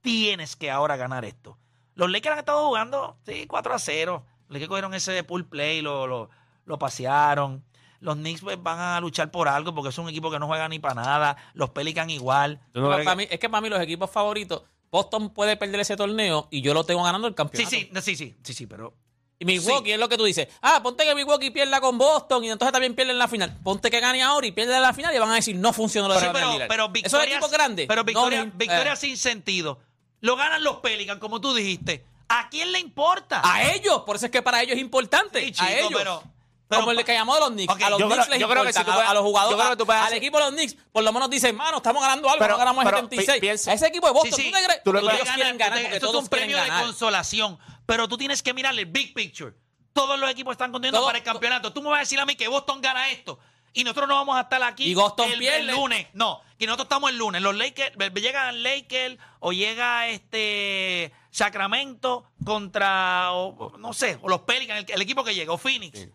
tienes 0.00 0.56
que 0.56 0.70
ahora 0.70 0.96
ganar 0.96 1.24
esto? 1.24 1.58
Los 1.94 2.10
Lakers 2.10 2.32
han 2.34 2.38
estado 2.40 2.66
jugando, 2.66 3.16
sí, 3.26 3.46
4 3.46 3.74
a 3.74 3.78
0. 3.78 4.24
Los 4.48 4.54
Lakers 4.54 4.68
cogieron 4.68 4.94
ese 4.94 5.22
pool 5.24 5.44
play, 5.46 5.80
lo, 5.80 6.06
lo, 6.06 6.30
lo 6.64 6.78
pasearon. 6.78 7.64
Los 8.00 8.14
Knicks 8.16 8.42
pues, 8.42 8.62
van 8.62 8.78
a 8.78 9.00
luchar 9.00 9.30
por 9.32 9.48
algo 9.48 9.74
porque 9.74 9.88
es 9.88 9.98
un 9.98 10.08
equipo 10.08 10.30
que 10.30 10.38
no 10.38 10.46
juega 10.46 10.68
ni 10.68 10.78
para 10.78 10.94
nada. 10.94 11.36
Los 11.54 11.70
Pelican 11.70 12.10
igual. 12.10 12.60
¿Tú 12.72 12.80
no 12.80 12.86
Para- 12.86 12.96
crees 12.96 13.04
para 13.06 13.16
que- 13.16 13.26
mí- 13.26 13.28
es 13.34 13.40
que 13.40 13.48
para 13.50 13.60
mí 13.60 13.68
los 13.68 13.80
equipos 13.80 14.10
favoritos, 14.10 14.62
Boston 14.90 15.30
puede 15.30 15.56
perder 15.56 15.80
ese 15.80 15.96
torneo 15.96 16.48
y 16.50 16.60
yo 16.62 16.74
lo 16.74 16.84
tengo 16.84 17.02
ganando 17.02 17.26
el 17.28 17.32
Sí, 17.32 17.36
campeonato. 17.36 17.70
sí, 17.76 17.88
no, 17.92 18.00
sí, 18.00 18.16
sí, 18.16 18.34
sí, 18.42 18.54
sí, 18.54 18.66
pero 18.66 18.94
Y 19.40 19.44
Milwaukee 19.44 19.92
es 19.92 19.98
lo 20.00 20.08
que 20.08 20.16
tú 20.16 20.24
dices. 20.24 20.48
Ah, 20.62 20.80
ponte 20.82 21.04
que 21.04 21.14
Milwaukee 21.14 21.50
pierda 21.50 21.80
con 21.80 21.96
Boston 21.98 22.42
y 22.44 22.50
entonces 22.50 22.72
también 22.72 22.94
pierde 22.94 23.12
en 23.12 23.18
la 23.18 23.28
final. 23.28 23.56
Ponte 23.62 23.90
que 23.90 24.00
gane 24.00 24.20
ahora 24.22 24.46
y 24.46 24.52
pierde 24.52 24.74
en 24.74 24.82
la 24.82 24.92
final 24.92 25.14
y 25.14 25.18
van 25.18 25.30
a 25.30 25.34
decir 25.36 25.54
no 25.56 25.72
funcionó 25.72 26.08
lo 26.08 26.14
de 26.14 26.20
Sí, 26.20 26.26
pero, 26.32 26.50
pero 26.68 26.84
Esos 26.86 26.92
victorias, 26.92 27.28
equipos 27.36 27.50
grandes. 27.52 27.86
Pero 27.86 28.00
no, 28.00 28.04
victoria, 28.04 28.44
no, 28.46 28.52
victoria 28.56 28.92
eh, 28.94 28.96
sin 28.96 29.16
sentido. 29.16 29.78
Lo 30.20 30.34
ganan 30.36 30.64
los 30.64 30.78
Pelicans, 30.78 31.20
como 31.20 31.40
tú 31.40 31.54
dijiste. 31.54 32.04
¿A 32.28 32.48
quién 32.50 32.72
le 32.72 32.80
importa? 32.80 33.40
a 33.44 33.72
ellos, 33.72 34.02
por 34.04 34.16
eso 34.16 34.26
es 34.26 34.32
que 34.32 34.42
para 34.42 34.60
ellos 34.62 34.74
es 34.76 34.80
importante. 34.82 35.40
Sí, 35.40 35.48
a 35.50 35.52
chico, 35.52 35.86
ellos. 35.88 35.92
pero- 35.94 36.22
pero 36.68 36.82
Como 36.82 36.92
el 36.92 37.04
que 37.04 37.12
llamó 37.14 37.34
de 37.34 37.40
los 37.40 37.50
Knicks. 37.50 37.72
Ok, 37.72 37.82
a 37.82 37.90
los 37.90 37.98
yo 37.98 38.06
Knicks 38.06 38.20
creo- 38.26 38.30
les 38.30 38.40
yo 38.40 38.48
creo 38.48 38.62
que 38.62 38.68
importa, 38.68 38.80
si 38.90 38.92
puedes- 38.96 39.10
a, 39.10 39.14
los 39.14 39.22
jugadores, 39.22 39.56
yo 39.56 39.58
creo 39.58 39.70
que 39.70 39.76
tú 39.78 39.86
puedes 39.86 40.00
al 40.02 40.06
hacer- 40.08 40.18
equipo 40.18 40.38
de 40.38 40.44
los 40.44 40.52
Knicks, 40.54 40.76
por 40.92 41.02
lo 41.04 41.12
menos 41.12 41.30
dicen, 41.30 41.56
mano, 41.56 41.76
estamos 41.78 42.02
ganando 42.02 42.28
algo, 42.28 42.38
Pero- 42.40 42.52
no 42.54 42.58
ganamos 42.58 42.84
el 42.84 42.90
pero 42.90 42.96
76. 42.98 43.36
pi- 43.36 43.40
piensa- 43.40 43.70
a 43.70 43.74
ese 43.74 43.86
equipo 43.86 44.06
de 44.06 44.12
Boston, 44.12 44.32
Sí, 44.36 44.42
sí. 44.42 44.50
¿tú 44.50 44.56
te 44.58 44.64
crees? 44.64 44.82
Tú 44.84 44.92
le 44.92 44.98
Ellos 45.00 45.28
quieren 45.34 45.56
ganar 45.58 45.78
Esto 45.78 45.88
porque 45.90 45.96
es 45.96 46.02
un 46.04 46.12
todos 46.12 46.28
premio 46.28 46.62
de 46.62 46.68
consolación. 46.68 47.58
Pero 47.86 48.06
tú 48.06 48.18
tienes 48.18 48.42
que 48.42 48.52
mirarle 48.52 48.82
el 48.82 48.86
big 48.86 49.14
picture. 49.14 49.54
Todos 49.94 50.18
los 50.18 50.30
equipos 50.30 50.52
están 50.52 50.70
contentos 50.70 51.02
para 51.04 51.18
el 51.18 51.24
campeonato. 51.24 51.72
Tú 51.72 51.80
me 51.82 51.88
vas 51.88 51.96
a 51.96 52.00
decir 52.00 52.20
a 52.20 52.26
mí 52.26 52.36
que 52.36 52.46
Boston 52.48 52.80
gana 52.82 53.08
esto. 53.10 53.38
Y 53.72 53.84
nosotros 53.84 54.08
no 54.08 54.14
vamos 54.16 54.36
a 54.36 54.42
estar 54.42 54.62
aquí 54.62 54.84
Y 54.84 54.94
Boston 54.94 55.30
el, 55.30 55.66
lunes. 55.68 56.06
No, 56.12 56.40
que 56.58 56.66
nosotros 56.66 56.86
estamos 56.86 57.10
el 57.10 57.16
lunes. 57.18 57.40
Los 57.42 57.54
Lakers, 57.54 57.92
llegan 58.14 58.62
Lakers 58.62 59.16
o 59.40 59.52
llega 59.52 60.08
este 60.08 61.12
Sacramento 61.30 62.24
contra, 62.44 63.32
o- 63.32 63.74
no 63.78 63.92
sé, 63.92 64.18
o 64.22 64.28
los 64.28 64.40
Pelicans, 64.42 64.84
el, 64.88 64.94
el 64.94 65.02
equipo 65.02 65.22
que 65.24 65.34
llega, 65.34 65.52
o 65.52 65.58
Phoenix. 65.58 66.08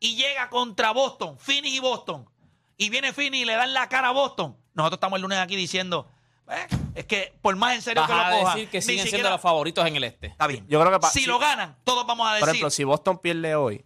Y 0.00 0.16
llega 0.16 0.48
contra 0.48 0.92
Boston, 0.92 1.36
Phoenix 1.38 1.74
y 1.74 1.80
Boston. 1.80 2.28
Y 2.76 2.90
viene 2.90 3.12
Phoenix 3.12 3.42
y 3.42 3.44
le 3.44 3.54
dan 3.54 3.72
la 3.74 3.88
cara 3.88 4.08
a 4.08 4.12
Boston. 4.12 4.56
Nosotros 4.74 4.98
estamos 4.98 5.16
el 5.16 5.22
lunes 5.22 5.38
aquí 5.38 5.56
diciendo, 5.56 6.08
"Eh, 6.48 6.66
es 6.94 7.04
que 7.06 7.34
por 7.42 7.56
más 7.56 7.74
en 7.74 7.82
serio 7.82 8.02
Vas 8.02 8.08
que 8.10 8.14
lo 8.16 8.20
a 8.22 8.30
coja, 8.30 8.54
decir 8.54 8.68
que 8.70 8.80
siguen 8.80 8.98
siendo 8.98 9.10
siquiera- 9.10 9.30
los 9.30 9.40
favoritos 9.40 9.84
en 9.86 9.96
el 9.96 10.04
este. 10.04 10.28
Está 10.28 10.46
bien. 10.46 10.64
Yo 10.68 10.78
creo 10.80 10.92
que 10.92 11.00
pa- 11.00 11.10
si 11.10 11.20
si- 11.20 11.26
lo 11.26 11.38
ganan, 11.40 11.76
todos 11.84 12.06
vamos 12.06 12.26
a 12.28 12.30
Por 12.30 12.40
decir, 12.40 12.48
ejemplo, 12.50 12.70
si 12.70 12.84
Boston 12.84 13.18
pierde 13.18 13.54
hoy. 13.56 13.82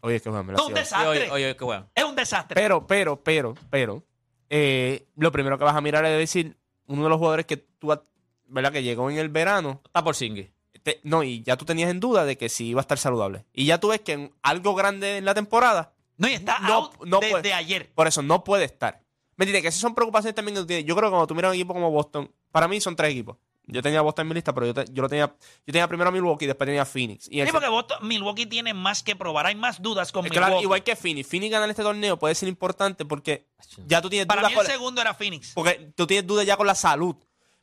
Oye, 0.00 0.16
es 0.16 0.22
que 0.22 0.28
bueno, 0.28 0.44
me 0.44 0.52
la 0.52 0.58
es 0.58 0.64
un 0.66 0.74
desastre. 0.74 1.08
Oye, 1.08 1.30
oye, 1.30 1.56
qué 1.56 1.64
bueno. 1.64 1.88
Es 1.94 2.04
un 2.04 2.14
desastre. 2.14 2.60
Pero, 2.60 2.86
pero, 2.86 3.22
pero, 3.24 3.54
pero, 3.70 4.04
eh, 4.50 5.06
lo 5.16 5.32
primero 5.32 5.56
que 5.58 5.64
vas 5.64 5.74
a 5.74 5.80
mirar 5.80 6.04
es 6.04 6.18
decir, 6.18 6.56
uno 6.86 7.02
de 7.04 7.08
los 7.08 7.18
jugadores 7.18 7.46
que 7.46 7.56
tú, 7.56 7.90
has- 7.90 8.00
¿verdad? 8.46 8.70
Que 8.72 8.82
llegó 8.82 9.10
en 9.10 9.16
el 9.18 9.30
verano, 9.30 9.80
Está 9.86 10.04
por 10.04 10.14
Singh. 10.14 10.48
Te- 10.86 11.00
no, 11.02 11.24
y 11.24 11.42
ya 11.42 11.56
tú 11.56 11.64
tenías 11.64 11.90
en 11.90 11.98
duda 11.98 12.24
de 12.24 12.38
que 12.38 12.48
si 12.48 12.66
iba 12.68 12.80
a 12.80 12.82
estar 12.82 12.96
saludable. 12.96 13.44
Y 13.52 13.66
ya 13.66 13.80
tú 13.80 13.88
ves 13.88 14.00
que 14.02 14.12
en 14.12 14.32
algo 14.42 14.74
grande 14.76 15.16
en 15.16 15.24
la 15.24 15.34
temporada, 15.34 15.92
no, 16.16 16.28
y 16.28 16.32
está 16.34 16.60
no- 16.60 16.74
out 16.74 17.04
no 17.04 17.18
desde 17.18 17.32
puede. 17.32 17.52
ayer. 17.52 17.90
por 17.92 18.06
eso 18.06 18.22
no 18.22 18.44
puede 18.44 18.64
estar. 18.64 19.02
¿Me 19.36 19.44
entiendes? 19.44 19.62
Que 19.62 19.68
esas 19.68 19.80
son 19.80 19.94
preocupaciones 19.96 20.34
también 20.36 20.54
que 20.54 20.60
tú 20.60 20.66
tienes. 20.68 20.86
Yo 20.86 20.94
creo 20.94 21.08
que 21.08 21.10
cuando 21.10 21.26
tú 21.26 21.34
miras 21.34 21.50
un 21.50 21.56
equipo 21.56 21.74
como 21.74 21.90
Boston, 21.90 22.30
para 22.52 22.68
mí 22.68 22.80
son 22.80 22.94
tres 22.94 23.10
equipos. 23.10 23.36
Yo 23.68 23.82
tenía 23.82 23.98
a 23.98 24.02
Boston 24.02 24.22
en 24.22 24.28
mi 24.28 24.34
lista, 24.34 24.54
pero 24.54 24.66
yo, 24.66 24.74
te- 24.74 24.84
yo 24.92 25.02
lo 25.02 25.08
tenía, 25.08 25.26
yo 25.26 25.72
tenía 25.72 25.88
primero 25.88 26.08
a 26.08 26.12
Milwaukee 26.12 26.44
y 26.44 26.46
después 26.46 26.66
tenía 26.68 26.82
a 26.82 26.86
Phoenix. 26.86 27.26
Y 27.28 27.44
Sí, 27.44 27.50
porque 27.50 27.66
Boston- 27.68 27.98
Milwaukee 28.06 28.46
tiene 28.46 28.72
más 28.74 29.02
que 29.02 29.16
probar. 29.16 29.46
Hay 29.46 29.56
más 29.56 29.82
dudas 29.82 30.12
con 30.12 30.24
es 30.24 30.30
claro, 30.30 30.46
Milwaukee. 30.46 30.62
igual 30.64 30.84
que 30.84 30.94
Phoenix. 30.94 31.28
Phoenix 31.28 31.50
ganar 31.50 31.68
este 31.68 31.82
torneo 31.82 32.16
puede 32.16 32.36
ser 32.36 32.48
importante 32.48 33.04
porque 33.04 33.44
ya 33.88 34.00
tú 34.00 34.08
tienes 34.08 34.26
Para 34.28 34.42
dudas 34.42 34.52
mí 34.54 34.60
el 34.60 34.66
segundo 34.68 35.00
era 35.00 35.14
Phoenix. 35.14 35.50
Porque 35.52 35.90
tú 35.96 36.06
tienes 36.06 36.24
dudas 36.28 36.46
ya 36.46 36.56
con 36.56 36.66
la 36.68 36.76
salud. 36.76 37.16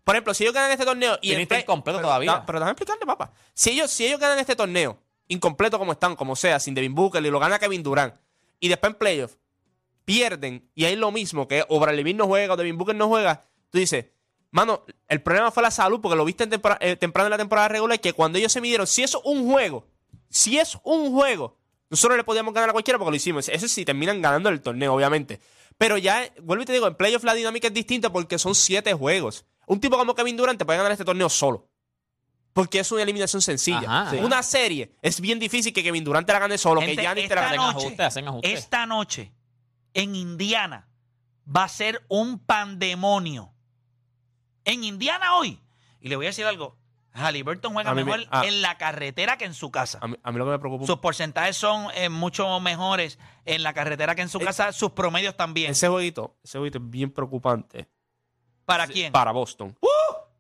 Por 0.04 0.16
ejemplo, 0.16 0.34
si 0.34 0.44
ellos 0.44 0.54
ganan 0.54 0.72
este 0.72 0.86
torneo 0.86 1.18
y 1.22 1.46
play- 1.46 1.62
incompleto 1.62 1.98
pero, 2.00 2.08
todavía. 2.08 2.32
da- 2.32 2.46
pero 2.46 2.60
déjame 2.60 2.72
explicarle, 2.74 3.06
papá. 3.06 3.32
Si 3.54 3.70
ellos, 3.72 3.90
si 3.92 4.06
ellos 4.06 4.20
ganan 4.20 4.38
este 4.40 4.56
torneo, 4.56 5.00
incompleto 5.28 5.80
como 5.80 5.94
están, 5.94 6.16
como 6.16 6.36
sea, 6.36 6.60
sin 6.60 6.74
Devin 6.74 6.94
Booker 6.94 7.26
y 7.26 7.30
lo 7.30 7.40
gana 7.40 7.58
Kevin 7.60 7.84
Durant, 7.84 8.14
y 8.60 8.68
después 8.68 8.92
en 8.94 9.00
playoff, 9.00 9.36
pierden 10.06 10.70
y 10.76 10.86
hay 10.86 10.96
lo 10.96 11.12
mismo, 11.12 11.48
que 11.48 11.64
o 11.70 11.80
Bradley 11.80 12.14
no 12.14 12.28
juega 12.28 12.54
o 12.54 12.58
Devin 12.58 12.78
Booker 12.78 12.96
no 12.96 13.08
juega, 13.08 13.44
tú 13.70 13.78
dices, 13.78 14.06
mano, 14.52 14.84
el 15.08 15.22
problema 15.22 15.52
fue 15.52 15.64
la 15.64 15.72
salud 15.72 16.02
porque 16.02 16.16
lo 16.18 16.26
viste 16.26 16.44
en 16.44 16.50
tempora- 16.50 16.78
eh, 16.82 16.96
temprano 16.96 17.28
en 17.28 17.32
la 17.32 17.38
temporada 17.38 17.68
regular 17.70 18.00
que 18.00 18.14
cuando 18.14 18.38
ellos 18.38 18.52
se 18.52 18.62
midieron, 18.62 18.86
si 18.88 19.04
eso 19.04 19.20
es 19.20 19.24
un 19.26 19.50
juego, 19.52 19.88
si 20.30 20.60
es 20.60 20.78
un 20.84 21.14
juego, 21.14 21.58
nosotros 21.90 22.18
le 22.18 22.24
podíamos 22.24 22.54
ganar 22.54 22.70
a 22.70 22.74
cualquiera 22.74 22.98
porque 22.98 23.12
lo 23.12 23.16
hicimos. 23.16 23.48
Eso 23.50 23.68
sí, 23.68 23.86
terminan 23.86 24.22
ganando 24.22 24.50
el 24.50 24.62
torneo, 24.62 24.94
obviamente. 24.96 25.40
Pero 25.78 25.98
ya, 25.98 26.28
vuelvo 26.42 26.64
y 26.64 26.66
te 26.66 26.74
digo, 26.74 26.88
en 26.88 26.96
playoff 26.96 27.24
la 27.24 27.34
dinámica 27.36 27.68
es 27.68 27.74
distinta 27.74 28.12
porque 28.12 28.40
son 28.40 28.56
siete 28.56 28.94
juegos. 28.94 29.46
Un 29.68 29.80
tipo 29.80 29.98
como 29.98 30.14
Kevin 30.16 30.36
Durant 30.38 30.60
te 30.60 30.66
puede 30.66 30.78
ganar 30.78 30.92
este 30.92 31.06
torneo 31.06 31.30
solo. 31.30 31.70
Porque 32.54 32.80
es 32.80 32.92
una 32.92 33.02
eliminación 33.02 33.42
sencilla. 33.42 33.80
Ajá. 33.80 34.12
Sí. 34.12 34.18
Una 34.18 34.44
serie 34.44 34.96
es 35.02 35.20
bien 35.20 35.40
difícil 35.40 35.74
que 35.74 35.82
Kevin 35.84 36.04
Durant 36.04 36.28
te 36.28 36.34
la 36.34 36.40
gane 36.40 36.58
solo, 36.58 36.82
Gente, 36.82 36.98
que 36.98 37.02
Giannis 37.02 37.28
te 37.28 37.36
la 37.36 37.42
esta 37.42 37.56
gane. 37.56 37.58
Hacen 37.64 37.74
noche, 37.74 37.86
ajustes, 37.88 38.06
hacen 38.06 38.28
ajustes. 38.28 38.54
esta 38.60 38.86
noche 38.86 39.34
en 39.96 40.16
Indiana 40.16 40.88
va 41.48 41.64
a 41.64 41.70
ser 41.70 42.06
un 42.10 42.38
pandemonio. 42.40 43.54
En 44.66 44.84
Indiana 44.84 45.36
hoy. 45.38 45.60
Y 46.00 46.10
le 46.10 46.16
voy 46.16 46.26
a 46.26 46.30
decir 46.30 46.46
algo. 46.46 46.78
Halliburton 47.16 47.74
juega 47.74 47.94
me- 47.94 48.04
mejor 48.04 48.26
ah. 48.32 48.44
en 48.46 48.62
la 48.62 48.78
carretera 48.78 49.38
que 49.38 49.46
en 49.46 49.54
su 49.54 49.70
casa. 49.72 50.00
A 50.02 50.08
mí, 50.08 50.16
a 50.24 50.32
mí 50.32 50.38
lo 50.40 50.46
que 50.46 50.52
me 50.52 50.60
preocupa 50.60 50.86
Sus 50.88 50.98
porcentajes 50.98 51.56
son 51.56 51.88
eh, 51.94 52.10
mucho 52.10 52.60
mejores 52.60 53.20
en 53.46 53.62
la 53.62 53.74
carretera 53.74 54.16
que 54.16 54.24
en 54.24 54.30
su 54.30 54.40
Eh, 54.40 54.44
casa. 54.46 54.72
Sus 54.72 54.92
promedios 54.92 55.36
también. 55.38 55.72
ese 55.72 55.88
jueguito, 55.88 56.38
ese 56.44 56.58
jueguito 56.58 56.80
es 56.80 56.90
bien 56.90 57.12
preocupante 57.12 57.88
¿Para 58.66 58.88
quién? 58.88 59.12
para 59.12 59.32
Boston. 59.32 59.76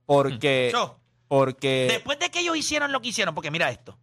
Porque, 0.05 0.69
Yo. 0.73 0.97
porque 1.27 1.87
Después 1.89 2.19
de 2.19 2.29
que 2.29 2.39
ellos 2.41 2.57
hicieron 2.57 2.91
lo 2.91 3.01
que 3.01 3.09
hicieron, 3.09 3.33
porque 3.35 3.51
mira 3.51 3.69
esto, 3.71 3.97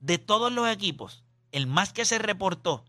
de 0.00 0.18
todos 0.18 0.52
los 0.52 0.68
equipos, 0.68 1.24
el 1.52 1.66
más 1.66 1.92
que 1.92 2.04
se 2.04 2.18
reportó 2.18 2.84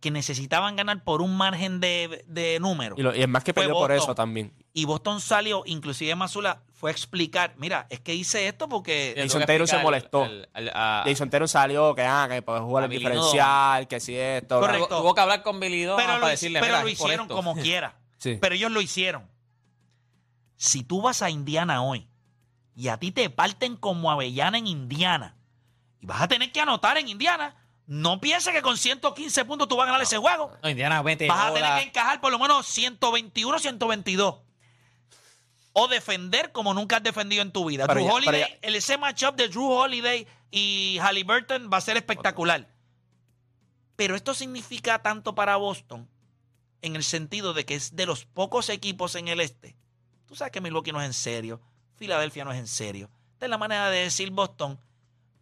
que 0.00 0.10
necesitaban 0.12 0.76
ganar 0.76 1.02
por 1.02 1.22
un 1.22 1.36
margen 1.36 1.80
de, 1.80 2.24
de 2.28 2.60
número, 2.60 2.94
y, 2.98 3.02
lo- 3.02 3.14
y 3.16 3.22
es 3.22 3.28
más 3.28 3.42
que 3.42 3.52
perdió 3.52 3.72
por 3.74 3.90
eso 3.90 4.14
también. 4.14 4.52
y 4.72 4.84
Boston 4.84 5.20
salió, 5.20 5.64
inclusive 5.66 6.14
Mazula 6.14 6.62
fue 6.72 6.90
a 6.90 6.92
explicar, 6.92 7.54
mira, 7.56 7.86
es 7.90 7.98
que 7.98 8.14
hice 8.14 8.46
esto 8.46 8.68
porque... 8.68 9.14
Jason 9.16 9.44
Taylor 9.44 9.66
se 9.66 9.78
molestó. 9.78 10.24
el- 10.26 10.48
el- 10.54 10.70
a- 10.72 11.02
Jason 11.04 11.28
Taylor 11.30 11.48
salió 11.48 11.94
que, 11.96 12.02
ah, 12.02 12.28
que 12.30 12.42
puede 12.42 12.60
jugar 12.60 12.84
el 12.84 12.90
diferencial, 12.90 13.88
que 13.88 13.98
si 13.98 14.14
esto. 14.16 14.60
Correcto. 14.60 15.00
Tuvo, 15.00 15.14
que 15.14 15.20
hablar 15.20 15.42
con 15.42 15.58
Billy 15.58 15.82
Donovan 15.82 16.06
para 16.06 16.18
lo, 16.20 16.26
decirle, 16.28 16.60
pero 16.60 16.72
"Mira, 16.74 16.82
lo 16.84 16.88
hicieron 16.90 17.22
esto". 17.24 17.34
como 17.34 17.54
quiera. 17.60 17.96
Sí. 18.18 18.38
Pero 18.40 18.54
ellos 18.54 18.70
lo 18.70 18.80
hicieron. 18.80 19.28
Si 20.58 20.82
tú 20.82 21.00
vas 21.00 21.22
a 21.22 21.30
Indiana 21.30 21.82
hoy 21.82 22.08
y 22.74 22.88
a 22.88 22.98
ti 22.98 23.12
te 23.12 23.30
parten 23.30 23.76
como 23.76 24.10
avellana 24.10 24.58
en 24.58 24.66
Indiana 24.66 25.36
y 26.00 26.06
vas 26.06 26.20
a 26.20 26.28
tener 26.28 26.50
que 26.52 26.60
anotar 26.60 26.98
en 26.98 27.08
Indiana, 27.08 27.54
no 27.86 28.20
pienses 28.20 28.52
que 28.52 28.60
con 28.60 28.76
115 28.76 29.44
puntos 29.44 29.68
tú 29.68 29.76
vas 29.76 29.84
a 29.84 29.86
ganar 29.86 30.02
ese 30.02 30.18
juego. 30.18 30.52
No, 30.62 30.68
Indiana, 30.68 31.00
vete. 31.00 31.26
Vas 31.28 31.50
a 31.50 31.54
tener 31.54 31.74
que 31.78 31.88
encajar 31.88 32.20
por 32.20 32.30
lo 32.32 32.38
menos 32.38 32.66
121, 32.66 33.58
122. 33.58 34.34
O 35.72 35.86
defender 35.88 36.50
como 36.50 36.74
nunca 36.74 36.96
has 36.96 37.02
defendido 37.04 37.40
en 37.42 37.52
tu 37.52 37.64
vida. 37.64 37.86
Pero 37.86 38.00
Drew 38.00 38.08
ya- 38.08 38.14
Holiday, 38.14 38.58
el 38.62 38.74
ese 38.74 38.98
matchup 38.98 39.36
de 39.36 39.48
Drew 39.48 39.70
Holiday 39.70 40.26
y 40.50 40.98
Halliburton 41.00 41.70
va 41.72 41.76
a 41.76 41.80
ser 41.80 41.96
espectacular. 41.96 42.68
Pero 43.94 44.16
esto 44.16 44.34
significa 44.34 45.00
tanto 45.02 45.34
para 45.36 45.56
Boston 45.56 46.08
en 46.82 46.96
el 46.96 47.04
sentido 47.04 47.54
de 47.54 47.64
que 47.64 47.74
es 47.76 47.94
de 47.96 48.06
los 48.06 48.24
pocos 48.24 48.68
equipos 48.70 49.14
en 49.14 49.28
el 49.28 49.40
este. 49.40 49.76
Tú 50.28 50.34
sabes 50.34 50.52
que 50.52 50.60
Milwaukee 50.60 50.92
no 50.92 51.00
es 51.00 51.06
en 51.06 51.14
serio, 51.14 51.60
Filadelfia 51.96 52.44
no 52.44 52.52
es 52.52 52.58
en 52.58 52.68
serio. 52.68 53.10
Esta 53.32 53.46
es 53.46 53.50
la 53.50 53.58
manera 53.58 53.88
de 53.88 54.00
decir 54.00 54.30
Boston. 54.30 54.78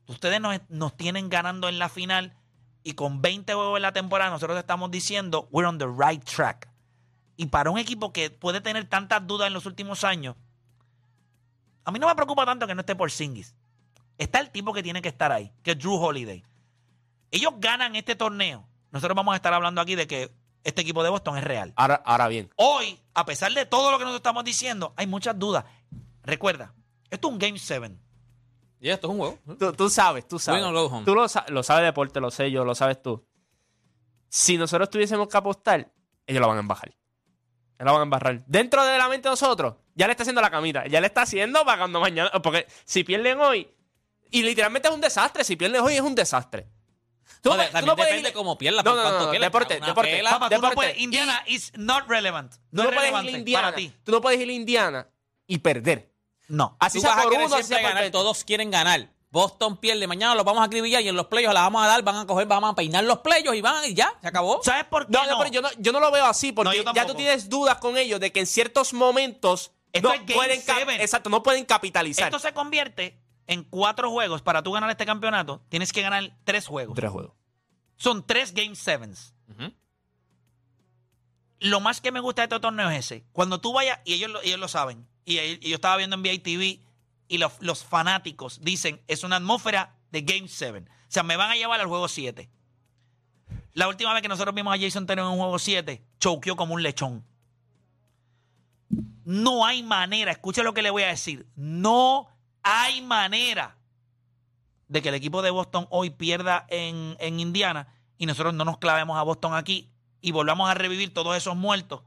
Ustedes 0.07 0.41
nos, 0.41 0.61
nos 0.69 0.97
tienen 0.97 1.29
ganando 1.29 1.69
en 1.69 1.79
la 1.79 1.89
final 1.89 2.37
y 2.85 2.93
con 2.93 3.21
20 3.21 3.53
juegos 3.53 3.77
en 3.77 3.83
la 3.83 3.93
temporada 3.93 4.31
nosotros 4.31 4.57
estamos 4.57 4.93
diciendo 4.93 5.49
we're 5.51 5.69
on 5.69 5.77
the 5.77 5.87
right 5.87 6.23
track. 6.23 6.71
Y 7.37 7.47
para 7.47 7.71
un 7.71 7.79
equipo 7.79 8.13
que 8.13 8.31
puede 8.31 8.61
tener 8.61 8.85
tantas 8.89 9.27
dudas 9.27 9.49
en 9.49 9.55
los 9.55 9.67
últimos 9.67 10.05
años, 10.05 10.37
a 11.85 11.91
mí 11.91 11.99
no 11.99 12.07
me 12.07 12.15
preocupa 12.15 12.47
tanto 12.47 12.67
que 12.67 12.75
no 12.75 12.81
esté 12.81 12.95
por 12.95 13.11
Singis. 13.11 13.55
Está 14.19 14.39
el 14.39 14.51
tipo 14.51 14.73
que 14.73 14.85
tiene 14.85 15.03
que 15.03 15.09
estar 15.09 15.33
ahí, 15.33 15.53
que 15.65 15.73
es 15.73 15.79
Drew 15.79 15.97
Holiday. 15.97 16.45
Ellos 17.33 17.55
ganan 17.59 17.97
este 17.97 18.15
torneo. 18.15 18.67
Nosotros 18.93 19.17
vamos 19.17 19.33
a 19.33 19.37
estar 19.37 19.53
hablando 19.53 19.81
aquí 19.81 19.97
de 19.97 20.07
que 20.07 20.33
este 20.67 20.83
equipo 20.83 21.03
de 21.03 21.11
Boston 21.11 21.39
es 21.39 21.45
real. 21.45 21.73
Ahora, 21.77 22.03
ahora 22.05 22.29
bien, 22.29 22.51
Hoy, 22.57 22.99
a 23.15 23.25
pesar 23.25 23.53
de 23.53 23.65
todo 23.67 23.91
lo 23.91 23.99
que 23.99 24.05
nosotros 24.05 24.19
estamos 24.21 24.45
diciendo, 24.45 24.93
hay 24.97 25.07
muchas 25.07 25.39
dudas. 25.39 25.65
Recuerda, 26.23 26.75
esto 27.11 27.29
es 27.29 27.33
un 27.33 27.39
Game 27.39 27.59
7. 27.59 27.97
Y 28.81 28.91
esto 28.91 29.07
es 29.07 29.11
un 29.13 29.19
juego. 29.19 29.39
tú, 29.59 29.73
tú 29.73 29.89
sabes, 29.91 30.29
tú 30.29 30.39
sabes. 30.39 30.61
Tú 31.05 31.15
lo, 31.15 31.27
sa- 31.29 31.47
lo 31.49 31.63
sabes 31.63 31.85
deporte, 31.85 32.21
lo 32.21 32.31
sé 32.31 32.51
yo, 32.51 32.65
lo 32.65 32.75
sabes 32.75 33.01
tú. 33.01 33.27
Si 34.29 34.59
nosotros 34.59 34.91
tuviésemos 34.91 35.29
que 35.29 35.37
apostar, 35.37 35.91
ellos 36.27 36.41
lo 36.41 36.49
van 36.49 36.57
a 36.59 36.61
embajar. 36.61 36.89
Ellos 37.79 37.87
lo 37.87 37.93
van 37.93 38.01
a 38.01 38.03
embarrar. 38.05 38.45
Dentro 38.47 38.85
de 38.85 38.99
la 38.99 39.09
mente 39.09 39.29
de 39.29 39.33
nosotros, 39.33 39.77
ya 39.95 40.07
le 40.07 40.13
está 40.13 40.25
haciendo 40.25 40.41
la 40.43 40.51
camita. 40.51 40.87
Ya 40.89 41.01
le 41.01 41.07
está 41.07 41.23
haciendo 41.23 41.65
para 41.65 41.79
cuando 41.79 42.01
mañana. 42.01 42.31
Porque 42.43 42.67
si 42.85 43.05
pierden 43.05 43.41
hoy, 43.41 43.69
y 44.31 44.43
literalmente 44.43 44.89
es 44.89 44.95
un 44.95 45.01
desastre. 45.01 45.45
Si 45.45 45.57
pierden 45.57 45.81
hoy, 45.83 45.95
es 45.95 46.01
un 46.01 46.15
desastre. 46.15 46.69
Tú 47.43 47.51
No, 47.51 47.57
tú 47.57 47.63
también 47.63 47.87
no 47.87 47.97
puedes 47.97 48.11
depende 48.13 48.31
ir- 48.31 48.35
cómo 48.35 48.59
pierda, 48.59 48.83
No, 48.83 48.91
por 48.95 49.03
no, 49.05 49.11
no, 49.25 49.31
pierda. 49.31 49.47
deporte, 49.47 49.81
deporte. 49.81 50.11
pela. 50.17 50.31
Papá, 50.31 50.51
tú 50.51 50.61
no 50.63 50.71
puedes. 50.73 50.99
Indiana 50.99 51.43
is 51.47 51.73
not 51.77 52.09
relevant. 52.09 52.53
Tú 52.53 52.59
No, 52.73 52.83
no 52.85 52.89
es 52.91 52.95
puedes 52.95 53.09
ir 53.11 53.15
a 53.15 53.19
relevante 53.21 53.39
Indiana. 53.39 53.63
para 53.67 53.77
ti. 53.77 53.93
Tú 54.05 54.13
no 54.13 54.21
puedes 54.21 54.41
ir 54.41 54.49
a 54.49 54.53
Indiana 54.53 55.09
y 55.47 55.59
perder. 55.59 56.11
No. 56.49 56.77
Así 56.81 57.01
Tú 57.01 57.07
vas 57.07 57.19
a 57.19 57.23
por 57.23 57.33
uno, 57.33 57.49
siempre 57.49 57.83
ganar. 57.83 57.95
20. 58.03 58.11
Todos 58.11 58.45
quieren 58.45 58.71
ganar. 58.71 59.09
Boston 59.31 59.77
pierde. 59.79 60.07
Mañana 60.07 60.35
los 60.35 60.45
vamos 60.45 60.63
a 60.63 60.65
acribillar 60.65 61.03
y 61.03 61.09
en 61.09 61.17
los 61.17 61.27
playoffs 61.27 61.53
la 61.55 61.61
vamos 61.63 61.83
a 61.85 61.89
dar. 61.89 62.03
Van 62.03 62.17
a 62.17 62.27
coger, 62.27 62.47
vamos 62.47 62.71
a 62.73 62.75
peinar 62.75 63.05
los 63.05 63.19
playoffs 63.19 63.59
y 63.59 63.61
van 63.61 63.85
y 63.85 63.95
ya. 63.95 64.15
Se 64.23 64.29
acabó. 64.29 64.61
¿Sabes 64.63 64.85
por 64.85 65.07
qué 65.07 65.13
No, 65.13 65.21
pero 65.39 65.51
yo 65.51 65.61
no, 65.63 65.69
yo 65.79 65.93
no 65.93 66.01
lo 66.01 66.11
veo 66.11 66.25
así, 66.25 66.53
porque 66.53 66.83
No, 66.83 66.93
ya 66.95 67.07
tú 67.07 67.15
tienes 67.15 67.49
dudas 67.49 67.77
con 67.79 67.99
ellos 67.99 68.19
de 68.21 68.33
que 68.33 68.41
en 68.41 68.47
ciertos 68.47 68.93
momentos 68.93 69.73
Esto 69.93 70.09
no 70.09 70.15
es 70.15 70.21
Game 70.21 70.35
pueden 70.35 70.61
exacto, 71.01 71.29
no 71.29 71.43
pueden 71.43 71.65
capitalizar. 71.65 72.27
Esto 72.27 72.39
se 72.39 72.53
convierte 72.55 73.19
en 73.47 73.65
cuatro 73.65 74.11
juegos. 74.11 74.43
Para 74.43 74.63
tú 74.63 74.73
ganar 74.73 74.91
este 74.91 75.07
campeonato, 75.07 75.63
tienes 75.69 75.93
que 75.93 76.03
ganar 76.03 76.37
tres 76.45 76.67
juegos. 76.67 76.95
Tres 76.95 77.11
juegos. 77.11 77.35
Son 77.97 78.27
tres 78.27 78.53
Game 78.53 78.75
Sevens. 78.75 79.35
Lo 81.59 81.81
más 81.81 82.01
que 82.01 82.13
me 82.13 82.21
gusta 82.21 82.43
de 82.43 82.47
este 82.47 82.61
torneo 82.61 82.91
es 82.91 82.99
ese. 82.99 83.25
Cuando 83.33 83.61
tú 83.61 83.73
vayas, 83.73 84.01
y 84.05 84.13
ellos 84.13 84.31
lo, 84.31 84.43
ellos 84.43 84.61
lo 84.61 84.69
saben, 84.69 85.09
y, 85.25 85.39
y 85.39 85.71
yo 85.71 85.77
estaba 85.77 85.97
viendo 85.97 86.17
en 86.17 86.23
VITV, 86.23 86.87
y 87.29 87.39
los, 87.39 87.53
los 87.61 87.85
fanáticos 87.85 88.61
dicen, 88.63 89.03
es 89.09 89.25
una 89.25 89.37
atmósfera 89.37 89.97
de 90.11 90.23
Game 90.23 90.49
7. 90.49 90.85
O 90.89 90.93
sea, 91.09 91.23
me 91.23 91.37
van 91.37 91.51
a 91.51 91.57
llevar 91.57 91.81
al 91.81 91.87
juego 91.87 92.09
7. 92.09 92.51
La 93.73 93.89
última 93.89 94.13
vez 94.13 94.23
que 94.23 94.29
nosotros 94.29 94.55
vimos 94.55 94.75
a 94.75 94.81
Jason 94.81 95.07
Taylor 95.07 95.27
en 95.27 95.33
un 95.33 95.39
juego 95.39 95.59
7, 95.59 96.03
choqueó 96.19 96.57
como 96.57 96.75
un 96.75 96.83
lechón. 96.83 97.25
No 99.25 99.67
hay 99.67 99.83
manera, 99.83 100.31
escucha 100.31 100.63
lo 100.63 100.73
que 100.73 100.83
le 100.83 100.91
voy 100.91 101.03
a 101.03 101.09
decir, 101.09 101.49
no 101.57 102.29
hay 102.67 103.01
manera 103.03 103.77
de 104.89 105.03
que 105.03 105.09
el 105.11 105.15
equipo 105.15 105.41
de 105.43 105.51
Boston 105.51 105.87
hoy 105.91 106.11
pierda 106.11 106.67
en, 106.69 107.17
en 107.21 107.41
Indiana 107.41 107.89
y 108.19 108.27
nosotros 108.27 108.55
no 108.55 108.65
nos 108.65 108.79
clavemos 108.79 109.17
a 109.19 109.23
Boston 109.23 109.55
aquí 109.55 109.91
y 110.21 110.33
volvamos 110.33 110.69
a 110.69 110.75
revivir 110.75 111.13
todos 111.15 111.37
esos 111.37 111.55
muertos 111.57 112.03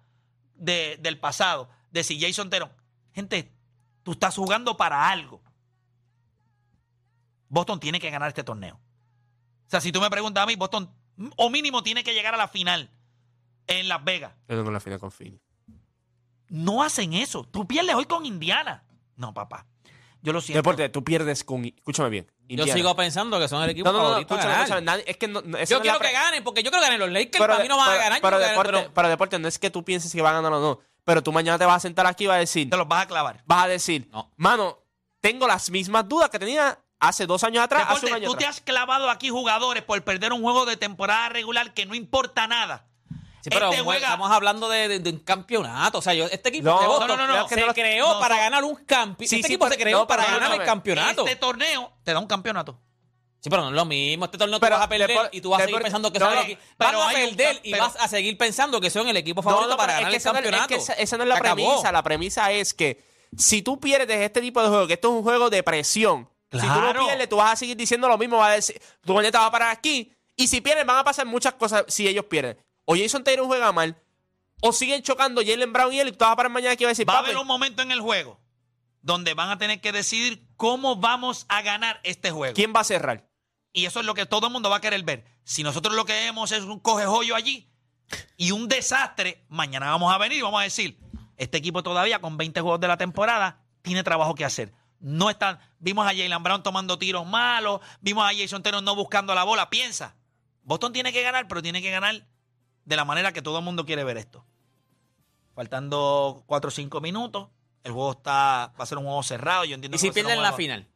de- 0.55 0.97
del 1.01 1.19
pasado. 1.19 1.69
De 1.91 2.03
si 2.03 2.19
Jason 2.19 2.49
Taylor. 2.49 2.71
Gente, 3.13 3.51
tú 4.03 4.11
estás 4.11 4.35
jugando 4.35 4.75
para 4.77 5.09
algo. 5.09 5.41
Boston 7.49 7.79
tiene 7.79 7.99
que 7.99 8.09
ganar 8.11 8.27
este 8.29 8.43
torneo. 8.43 8.75
O 8.75 9.69
sea, 9.69 9.81
si 9.81 9.91
tú 9.91 10.01
me 10.01 10.09
preguntas 10.09 10.43
a 10.43 10.45
mí, 10.45 10.55
Boston 10.55 10.89
o 11.35 11.49
mínimo 11.49 11.83
tiene 11.83 12.03
que 12.03 12.13
llegar 12.13 12.33
a 12.33 12.37
la 12.37 12.47
final 12.47 12.89
en 13.67 13.87
Las 13.87 14.03
Vegas. 14.03 14.33
Yo 14.47 14.57
tengo 14.57 14.71
la 14.71 14.79
final 14.79 14.99
con 14.99 15.11
Phoenix. 15.11 15.41
No 16.49 16.81
hacen 16.83 17.13
eso. 17.13 17.43
Tú 17.43 17.67
pierdes 17.67 17.95
hoy 17.95 18.05
con 18.05 18.25
Indiana. 18.25 18.83
No, 19.15 19.33
papá. 19.33 19.65
Yo 20.21 20.33
lo 20.33 20.41
siento. 20.41 20.59
Deporte, 20.59 20.89
tú 20.89 21.03
pierdes 21.03 21.43
con. 21.43 21.63
Escúchame 21.65 22.09
bien. 22.09 22.31
Yo 22.47 22.65
sigo 22.65 22.95
pensando 22.95 23.39
que 23.39 23.47
son 23.47 23.63
el 23.63 23.69
equipo 23.69 23.91
No, 23.91 23.93
no, 23.93 23.99
no, 24.03 24.09
favorito 24.09 24.33
a 24.33 24.37
escúchame, 24.37 24.51
ganar. 24.51 24.63
escúchame, 24.67 24.85
nadie- 24.85 25.03
es 25.07 25.17
que 25.17 25.27
no, 25.27 25.39
esa 25.57 25.75
Yo 25.75 25.81
quiero 25.81 25.99
la 25.99 26.05
que 26.07 26.11
ganen, 26.13 26.43
porque 26.43 26.63
yo 26.63 26.71
quiero 26.71 26.81
ganar 26.83 26.99
los 26.99 27.09
Lakers. 27.09 27.31
Pero, 27.31 27.47
para 27.47 27.59
mí 27.61 27.67
no 27.69 27.77
van 27.77 27.89
a 27.91 27.95
ganar. 27.95 28.21
pero 28.21 28.37
ganar, 28.39 28.49
deporte, 28.51 28.71
pero- 28.71 28.93
pero 28.93 29.09
deporte, 29.09 29.39
no 29.39 29.47
es 29.47 29.59
que 29.59 29.69
tú 29.69 29.83
pienses 29.85 30.11
que 30.11 30.21
va 30.21 30.31
a 30.31 30.33
ganar 30.33 30.51
o 30.53 30.59
no. 30.59 30.79
Pero 31.05 31.23
tú 31.23 31.31
mañana 31.31 31.57
te 31.57 31.65
vas 31.65 31.77
a 31.77 31.79
sentar 31.79 32.05
aquí 32.07 32.25
y 32.25 32.27
vas 32.27 32.35
a 32.37 32.39
decir. 32.39 32.69
Te 32.69 32.75
los 32.77 32.87
vas 32.87 33.03
a 33.03 33.07
clavar. 33.07 33.41
Vas 33.45 33.63
a 33.63 33.67
decir, 33.67 34.09
No. 34.11 34.31
mano, 34.37 34.79
tengo 35.21 35.47
las 35.47 35.69
mismas 35.69 36.07
dudas 36.09 36.29
que 36.29 36.39
tenía 36.39 36.79
hace 36.99 37.25
dos 37.25 37.43
años 37.43 37.63
atrás, 37.63 37.83
hace 37.83 37.93
Deporte, 38.07 38.07
un 38.11 38.15
año 38.15 38.29
tú 38.31 38.35
te 38.35 38.45
has 38.45 38.59
clavado 38.61 39.09
aquí 39.09 39.29
jugadores 39.29 39.83
por 39.83 40.01
perder 40.03 40.33
un 40.33 40.41
juego 40.41 40.65
de 40.65 40.75
temporada 40.75 41.29
regular 41.29 41.73
que 41.73 41.85
no 41.85 41.95
importa 41.95 42.47
nada. 42.47 42.87
Sí, 43.41 43.49
pero 43.49 43.69
Este 43.71 43.81
juega- 43.83 44.07
estamos 44.07 44.29
hablando 44.31 44.67
de, 44.69 44.87
de- 44.87 44.99
de 44.99 45.09
un 45.11 45.19
campeonato. 45.19 45.99
O 45.99 46.01
sea, 46.01 46.13
yo, 46.13 46.25
este 46.25 46.49
equipo 46.49 46.65
No, 46.69 46.79
de 46.81 46.87
Boston 46.87 47.07
no, 47.07 47.27
no, 47.27 47.27
no, 47.37 47.47
que 47.47 47.55
se 47.55 47.61
no 47.65 47.73
creó 47.73 48.13
no, 48.15 48.19
para 48.19 48.35
no. 48.35 48.41
ganar 48.41 48.63
un 48.65 48.75
campeonato. 48.85 49.17
Sí, 49.29 49.35
este 49.35 49.47
sí, 49.47 49.53
equipo 49.53 49.65
pero- 49.65 49.75
se 49.75 49.81
creó 49.81 50.07
para 50.07 50.25
ganar 50.25 50.53
el 50.53 50.63
campeonato. 50.65 51.25
Este 51.25 51.35
torneo 51.37 51.93
te 52.03 52.13
da 52.13 52.19
un 52.19 52.27
campeonato. 52.27 52.79
Sí, 53.41 53.49
pero 53.49 53.61
no 53.61 53.69
es 53.69 53.75
lo 53.75 53.85
mismo. 53.85 54.25
Este 54.25 54.37
torneo 54.37 54.59
Pero 54.59 54.75
tú 54.75 54.79
vas 54.79 54.85
a 54.85 54.89
perder 54.89 55.29
y 55.31 55.39
tú 55.39 55.49
vas 55.51 55.61
a 55.61 55.65
seguir 55.65 55.81
pensando 55.81 56.11
que 56.11 56.19
no, 56.19 56.25
son 56.25 56.37
el 56.37 56.43
no, 56.43 56.49
equi- 56.53 56.57
pero 56.77 56.97
Van 56.99 57.07
a 57.07 57.09
hay 57.09 57.23
un 57.23 57.35
perder 57.37 57.59
y 57.63 57.71
pero- 57.71 57.83
vas 57.85 57.95
a 57.97 58.07
seguir 58.09 58.37
pensando 58.37 58.81
que 58.81 58.89
son 58.89 59.07
el 59.07 59.15
equipo 59.15 59.41
favorito 59.41 59.69
no, 59.71 59.77
para 59.77 59.93
ganar 59.93 60.13
es 60.13 60.21
que 60.23 60.29
el 60.29 60.33
campeonato. 60.35 60.63
es 60.63 60.67
que 60.67 60.75
esa, 60.75 60.93
esa 60.93 61.17
no 61.17 61.23
es 61.23 61.29
la 61.29 61.35
Se 61.35 61.39
acabó. 61.39 61.55
premisa. 61.55 61.91
La 61.93 62.03
premisa 62.03 62.51
es 62.51 62.73
que 62.73 63.01
si 63.37 63.61
tú 63.61 63.79
pierdes 63.79 64.19
este 64.19 64.41
tipo 64.41 64.61
de 64.61 64.67
juego, 64.67 64.87
que 64.87 64.93
esto 64.95 65.07
es 65.07 65.13
un 65.13 65.23
juego 65.23 65.49
de 65.49 65.63
presión, 65.63 66.29
si 66.51 66.59
tú 66.59 66.81
lo 66.81 66.93
pierdes, 67.05 67.29
tú 67.29 67.37
vas 67.37 67.53
a 67.53 67.55
seguir 67.55 67.77
diciendo 67.77 68.09
lo 68.09 68.17
mismo, 68.17 68.37
vas 68.39 68.49
a 68.49 68.55
decir, 68.55 68.81
tu 69.05 69.15
te 69.21 69.31
va 69.31 69.45
a 69.45 69.51
parar 69.51 69.69
aquí. 69.71 70.11
Y 70.35 70.47
si 70.47 70.59
pierden, 70.61 70.85
van 70.87 70.97
a 70.97 71.03
pasar 71.05 71.25
muchas 71.25 71.53
cosas 71.53 71.85
si 71.87 72.07
ellos 72.09 72.25
pierden. 72.25 72.57
O 72.91 72.95
Jason 72.97 73.23
Taylor 73.23 73.45
juega 73.45 73.71
mal, 73.71 74.01
o 74.63 74.73
siguen 74.73 75.03
chocando 75.03 75.41
Jalen 75.45 75.71
Brown 75.71 75.93
y 75.93 75.99
él, 75.99 76.07
y 76.07 76.11
tú 76.11 76.17
vas 76.25 76.31
a 76.31 76.35
parar 76.35 76.51
mañana 76.51 76.75
que 76.75 76.85
va 76.85 76.89
a 76.89 76.93
decir, 76.93 77.07
Va 77.07 77.13
a 77.13 77.17
"Papi, 77.17 77.27
haber 77.29 77.37
un 77.41 77.45
momento 77.45 77.83
en 77.83 77.91
el 77.91 78.01
juego 78.01 78.39
donde 79.03 79.35
van 79.35 79.51
a 79.51 79.59
tener 79.59 79.79
que 79.79 79.91
decidir 79.91 80.47
cómo 80.57 80.95
vamos 80.95 81.45
a 81.49 81.61
ganar 81.61 81.99
este 82.03 82.31
juego. 82.31 82.55
¿quién 82.55 82.73
va 82.75 82.79
a 82.79 82.83
cerrar? 82.83 83.29
Y 83.73 83.85
eso 83.85 83.99
es 83.99 84.07
lo 84.07 84.15
que 84.15 84.25
todo 84.25 84.47
el 84.47 84.53
mundo 84.53 84.71
va 84.71 84.77
a 84.77 84.81
querer 84.81 85.03
ver. 85.03 85.23
Si 85.43 85.61
nosotros 85.61 85.93
lo 85.95 86.03
que 86.05 86.13
vemos 86.13 86.51
es 86.51 86.63
un 86.63 86.79
coge-joyo 86.79 87.35
allí 87.35 87.71
y 88.37 88.51
un 88.51 88.67
desastre, 88.67 89.45
mañana 89.49 89.91
vamos 89.91 90.11
a 90.11 90.17
venir 90.17 90.39
y 90.39 90.41
vamos 90.41 90.59
a 90.59 90.63
decir, 90.63 90.99
este 91.37 91.59
equipo 91.59 91.83
todavía 91.83 92.19
con 92.19 92.37
20 92.37 92.59
juegos 92.61 92.79
de 92.79 92.87
la 92.87 92.97
temporada 92.97 93.61
tiene 93.83 94.03
trabajo 94.03 94.33
que 94.33 94.43
hacer. 94.45 94.73
No 94.99 95.29
están, 95.29 95.59
vimos 95.77 96.05
a 96.05 96.09
Jalen 96.09 96.41
Brown 96.43 96.63
tomando 96.63 96.97
tiros 96.99 97.25
malos, 97.27 97.81
vimos 98.01 98.25
a 98.29 98.35
Jason 98.35 98.63
Taylor 98.63 98.81
no 98.81 98.95
buscando 98.95 99.33
la 99.35 99.43
bola. 99.43 99.69
Piensa, 99.69 100.15
Boston 100.63 100.91
tiene 100.91 101.13
que 101.13 101.21
ganar, 101.21 101.47
pero 101.47 101.61
tiene 101.61 101.81
que 101.81 101.91
ganar 101.91 102.27
de 102.89 102.95
la 102.95 103.05
manera 103.05 103.31
que 103.31 103.43
todo 103.43 103.59
el 103.59 103.63
mundo 103.63 103.85
quiere 103.85 104.03
ver 104.03 104.17
esto. 104.17 104.43
Faltando 105.53 106.43
4 106.47 106.67
o 106.67 106.71
5 106.71 107.01
minutos, 107.01 107.49
el 107.83 107.91
juego 107.91 108.13
está, 108.13 108.73
va 108.77 108.83
a 108.83 108.85
ser 108.87 108.97
un 108.97 109.03
juego 109.03 109.21
cerrado. 109.21 109.63
Yo 109.63 109.75
entiendo 109.75 109.95
Y 109.95 109.99
si 109.99 110.09
pierden 110.09 110.41
la 110.41 110.53
final 110.53 110.87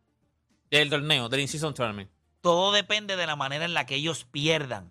del 0.72 0.90
torneo, 0.90 1.30
del 1.30 1.42
In-Season 1.42 1.76
Tournament. 1.76 2.10
todo 2.42 2.72
depende 2.72 3.16
de 3.16 3.28
la 3.28 3.36
manera 3.36 3.64
en 3.64 3.76
la 3.76 3.86
que 3.86 3.94
ellos 3.94 4.26
pierdan. 4.26 4.90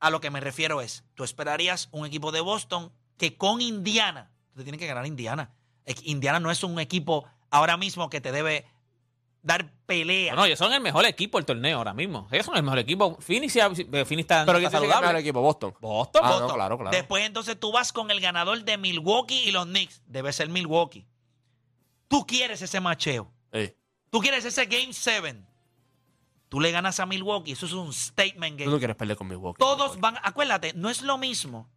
A 0.00 0.10
lo 0.10 0.20
que 0.20 0.30
me 0.30 0.40
refiero 0.40 0.80
es, 0.80 1.04
tú 1.14 1.22
esperarías 1.22 1.88
un 1.92 2.04
equipo 2.04 2.32
de 2.32 2.40
Boston 2.40 2.92
que 3.16 3.36
con 3.36 3.60
Indiana, 3.60 4.32
te 4.56 4.64
tiene 4.64 4.78
que 4.78 4.86
ganar 4.88 5.06
Indiana. 5.06 5.54
Indiana 6.02 6.40
no 6.40 6.50
es 6.50 6.64
un 6.64 6.80
equipo 6.80 7.24
ahora 7.50 7.76
mismo 7.76 8.10
que 8.10 8.20
te 8.20 8.32
debe 8.32 8.66
dar 9.46 9.72
pelea. 9.86 10.34
No, 10.34 10.44
ellos 10.44 10.58
son 10.58 10.72
el 10.72 10.80
mejor 10.80 11.04
equipo 11.06 11.38
del 11.38 11.46
torneo 11.46 11.78
ahora 11.78 11.94
mismo. 11.94 12.26
Ellos 12.32 12.44
son 12.44 12.56
el 12.56 12.64
mejor 12.64 12.80
equipo. 12.80 13.16
Phoenix, 13.20 13.54
eh, 13.54 13.60
Phoenix 14.04 14.10
está, 14.24 14.44
Pero 14.44 14.58
está 14.58 14.70
¿quién 14.70 14.70
tiene 14.70 14.70
que 14.70 14.70
ganar 14.70 14.80
el 14.80 14.90
saludable. 14.90 15.20
equipo? 15.20 15.40
Boston. 15.40 15.74
Boston. 15.80 16.22
Ah, 16.24 16.28
Boston. 16.30 16.48
no, 16.48 16.54
claro, 16.54 16.78
claro. 16.78 16.90
Después 16.96 17.24
entonces 17.24 17.58
tú 17.58 17.70
vas 17.70 17.92
con 17.92 18.10
el 18.10 18.20
ganador 18.20 18.64
de 18.64 18.76
Milwaukee 18.76 19.44
y 19.44 19.52
los 19.52 19.66
Knicks. 19.66 20.02
Debe 20.06 20.32
ser 20.32 20.48
Milwaukee. 20.48 21.06
Tú 22.08 22.26
quieres 22.26 22.60
ese 22.60 22.80
macheo. 22.80 23.32
Tú 24.10 24.20
quieres 24.20 24.44
ese 24.44 24.66
Game 24.66 24.92
7. 24.92 25.36
Tú 26.48 26.60
le 26.60 26.70
ganas 26.72 26.98
a 27.00 27.06
Milwaukee. 27.06 27.52
Eso 27.52 27.66
es 27.66 27.72
un 27.72 27.92
statement 27.92 28.56
tú 28.56 28.64
game. 28.64 28.70
no 28.72 28.78
quieres 28.78 28.96
perder 28.96 29.16
con 29.16 29.28
Milwaukee. 29.28 29.58
Todos 29.58 30.00
van, 30.00 30.16
acuérdate, 30.22 30.72
no 30.74 30.90
es 30.90 31.02
lo 31.02 31.18
mismo. 31.18 31.68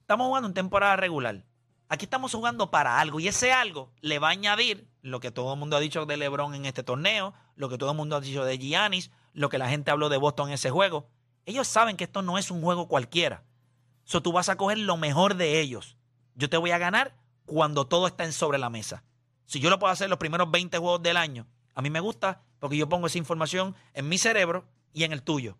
Estamos 0.00 0.26
jugando 0.26 0.48
en 0.48 0.54
temporada 0.54 0.96
regular. 0.96 1.44
Aquí 1.92 2.06
estamos 2.06 2.32
jugando 2.32 2.70
para 2.70 3.00
algo 3.00 3.20
y 3.20 3.28
ese 3.28 3.52
algo 3.52 3.92
le 4.00 4.18
va 4.18 4.28
a 4.28 4.30
añadir 4.30 4.88
lo 5.02 5.20
que 5.20 5.30
todo 5.30 5.52
el 5.52 5.58
mundo 5.58 5.76
ha 5.76 5.80
dicho 5.80 6.06
de 6.06 6.16
LeBron 6.16 6.54
en 6.54 6.64
este 6.64 6.82
torneo, 6.82 7.34
lo 7.54 7.68
que 7.68 7.76
todo 7.76 7.90
el 7.90 7.96
mundo 7.98 8.16
ha 8.16 8.20
dicho 8.22 8.46
de 8.46 8.56
Giannis, 8.56 9.10
lo 9.34 9.50
que 9.50 9.58
la 9.58 9.68
gente 9.68 9.90
habló 9.90 10.08
de 10.08 10.16
Boston 10.16 10.48
en 10.48 10.54
ese 10.54 10.70
juego. 10.70 11.10
Ellos 11.44 11.68
saben 11.68 11.98
que 11.98 12.04
esto 12.04 12.22
no 12.22 12.38
es 12.38 12.50
un 12.50 12.62
juego 12.62 12.88
cualquiera. 12.88 13.44
So, 14.04 14.22
tú 14.22 14.32
vas 14.32 14.48
a 14.48 14.56
coger 14.56 14.78
lo 14.78 14.96
mejor 14.96 15.34
de 15.34 15.60
ellos. 15.60 15.98
Yo 16.34 16.48
te 16.48 16.56
voy 16.56 16.70
a 16.70 16.78
ganar 16.78 17.14
cuando 17.44 17.86
todo 17.86 18.06
está 18.06 18.32
sobre 18.32 18.56
la 18.56 18.70
mesa. 18.70 19.04
Si 19.44 19.60
yo 19.60 19.68
lo 19.68 19.78
puedo 19.78 19.92
hacer 19.92 20.08
los 20.08 20.18
primeros 20.18 20.50
20 20.50 20.78
juegos 20.78 21.02
del 21.02 21.18
año, 21.18 21.46
a 21.74 21.82
mí 21.82 21.90
me 21.90 22.00
gusta 22.00 22.40
porque 22.58 22.78
yo 22.78 22.88
pongo 22.88 23.08
esa 23.08 23.18
información 23.18 23.76
en 23.92 24.08
mi 24.08 24.16
cerebro 24.16 24.64
y 24.94 25.04
en 25.04 25.12
el 25.12 25.22
tuyo. 25.22 25.58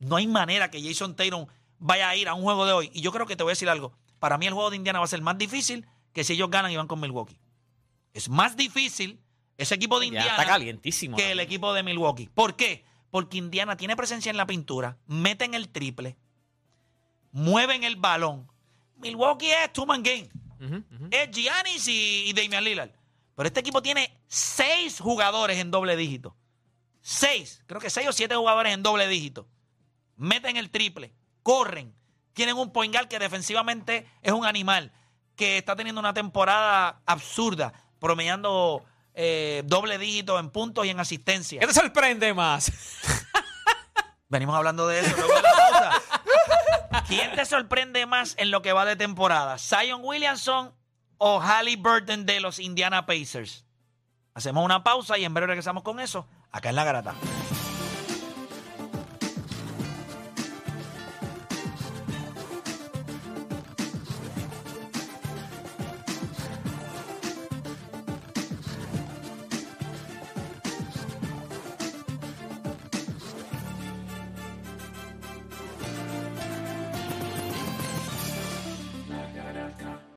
No 0.00 0.16
hay 0.16 0.26
manera 0.26 0.72
que 0.72 0.82
Jason 0.82 1.14
Tatum 1.14 1.46
vaya 1.78 2.08
a 2.08 2.16
ir 2.16 2.28
a 2.28 2.34
un 2.34 2.42
juego 2.42 2.66
de 2.66 2.72
hoy. 2.72 2.90
Y 2.92 3.02
yo 3.02 3.12
creo 3.12 3.26
que 3.26 3.36
te 3.36 3.44
voy 3.44 3.52
a 3.52 3.52
decir 3.52 3.68
algo. 3.68 3.92
Para 4.18 4.38
mí 4.38 4.46
el 4.46 4.54
juego 4.54 4.70
de 4.70 4.76
Indiana 4.76 4.98
va 4.98 5.04
a 5.04 5.08
ser 5.08 5.20
más 5.22 5.36
difícil 5.38 5.86
que 6.12 6.24
si 6.24 6.34
ellos 6.34 6.50
ganan 6.50 6.70
y 6.70 6.76
van 6.76 6.86
con 6.86 7.00
Milwaukee. 7.00 7.38
Es 8.12 8.28
más 8.28 8.56
difícil 8.56 9.20
ese 9.58 9.74
equipo 9.74 9.98
de 10.00 10.06
Ya 10.06 10.20
Indiana 10.20 10.30
está 10.30 10.46
calientísimo. 10.46 11.16
que 11.16 11.32
el 11.32 11.40
equipo 11.40 11.72
de 11.74 11.82
Milwaukee. 11.82 12.28
¿Por 12.34 12.56
qué? 12.56 12.84
Porque 13.10 13.38
Indiana 13.38 13.76
tiene 13.76 13.96
presencia 13.96 14.30
en 14.30 14.36
la 14.36 14.46
pintura, 14.46 14.98
meten 15.06 15.54
el 15.54 15.68
triple, 15.68 16.16
mueven 17.32 17.84
el 17.84 17.96
balón. 17.96 18.50
Milwaukee 18.96 19.50
es 19.50 19.72
two-man 19.72 20.02
game. 20.02 20.28
Es 21.10 21.30
Giannis 21.30 21.88
y, 21.88 22.24
y 22.28 22.32
Damian 22.32 22.64
Lillard. 22.64 22.90
Pero 23.34 23.46
este 23.46 23.60
equipo 23.60 23.82
tiene 23.82 24.16
seis 24.28 25.00
jugadores 25.00 25.58
en 25.58 25.70
doble 25.70 25.96
dígito. 25.96 26.36
Seis. 27.00 27.62
Creo 27.66 27.80
que 27.80 27.90
seis 27.90 28.08
o 28.08 28.12
siete 28.12 28.34
jugadores 28.34 28.72
en 28.72 28.82
doble 28.82 29.06
dígito. 29.08 29.46
Meten 30.16 30.56
el 30.56 30.70
triple. 30.70 31.12
Corren. 31.42 31.94
Tienen 32.34 32.56
un 32.56 32.72
point 32.72 32.92
guard 32.92 33.08
que 33.08 33.18
defensivamente 33.18 34.06
es 34.22 34.32
un 34.32 34.44
animal. 34.44 34.92
Que 35.36 35.58
está 35.58 35.74
teniendo 35.74 36.00
una 36.00 36.14
temporada 36.14 37.00
absurda. 37.06 37.72
Promediando 37.98 38.84
eh, 39.14 39.62
doble 39.64 39.98
dígito 39.98 40.38
en 40.38 40.50
puntos 40.50 40.84
y 40.86 40.90
en 40.90 41.00
asistencia. 41.00 41.60
¿Qué 41.60 41.66
te 41.66 41.74
sorprende 41.74 42.34
más? 42.34 42.70
Venimos 44.28 44.56
hablando 44.56 44.86
de 44.88 45.00
eso. 45.00 45.16
luego 45.16 45.34
de 45.34 45.42
la 45.42 45.52
pausa. 45.52 46.02
¿Quién 47.08 47.34
te 47.34 47.44
sorprende 47.44 48.06
más 48.06 48.34
en 48.38 48.50
lo 48.50 48.62
que 48.62 48.72
va 48.72 48.84
de 48.84 48.96
temporada? 48.96 49.58
¿Zion 49.58 50.00
Williamson 50.02 50.74
o 51.18 51.40
Halliburton 51.40 52.26
de 52.26 52.40
los 52.40 52.58
Indiana 52.58 53.06
Pacers? 53.06 53.64
Hacemos 54.34 54.64
una 54.64 54.82
pausa 54.82 55.16
y 55.18 55.24
en 55.24 55.32
breve 55.32 55.48
regresamos 55.48 55.84
con 55.84 56.00
eso 56.00 56.26
acá 56.50 56.70
en 56.70 56.76
La 56.76 56.84
Garata. 56.84 57.14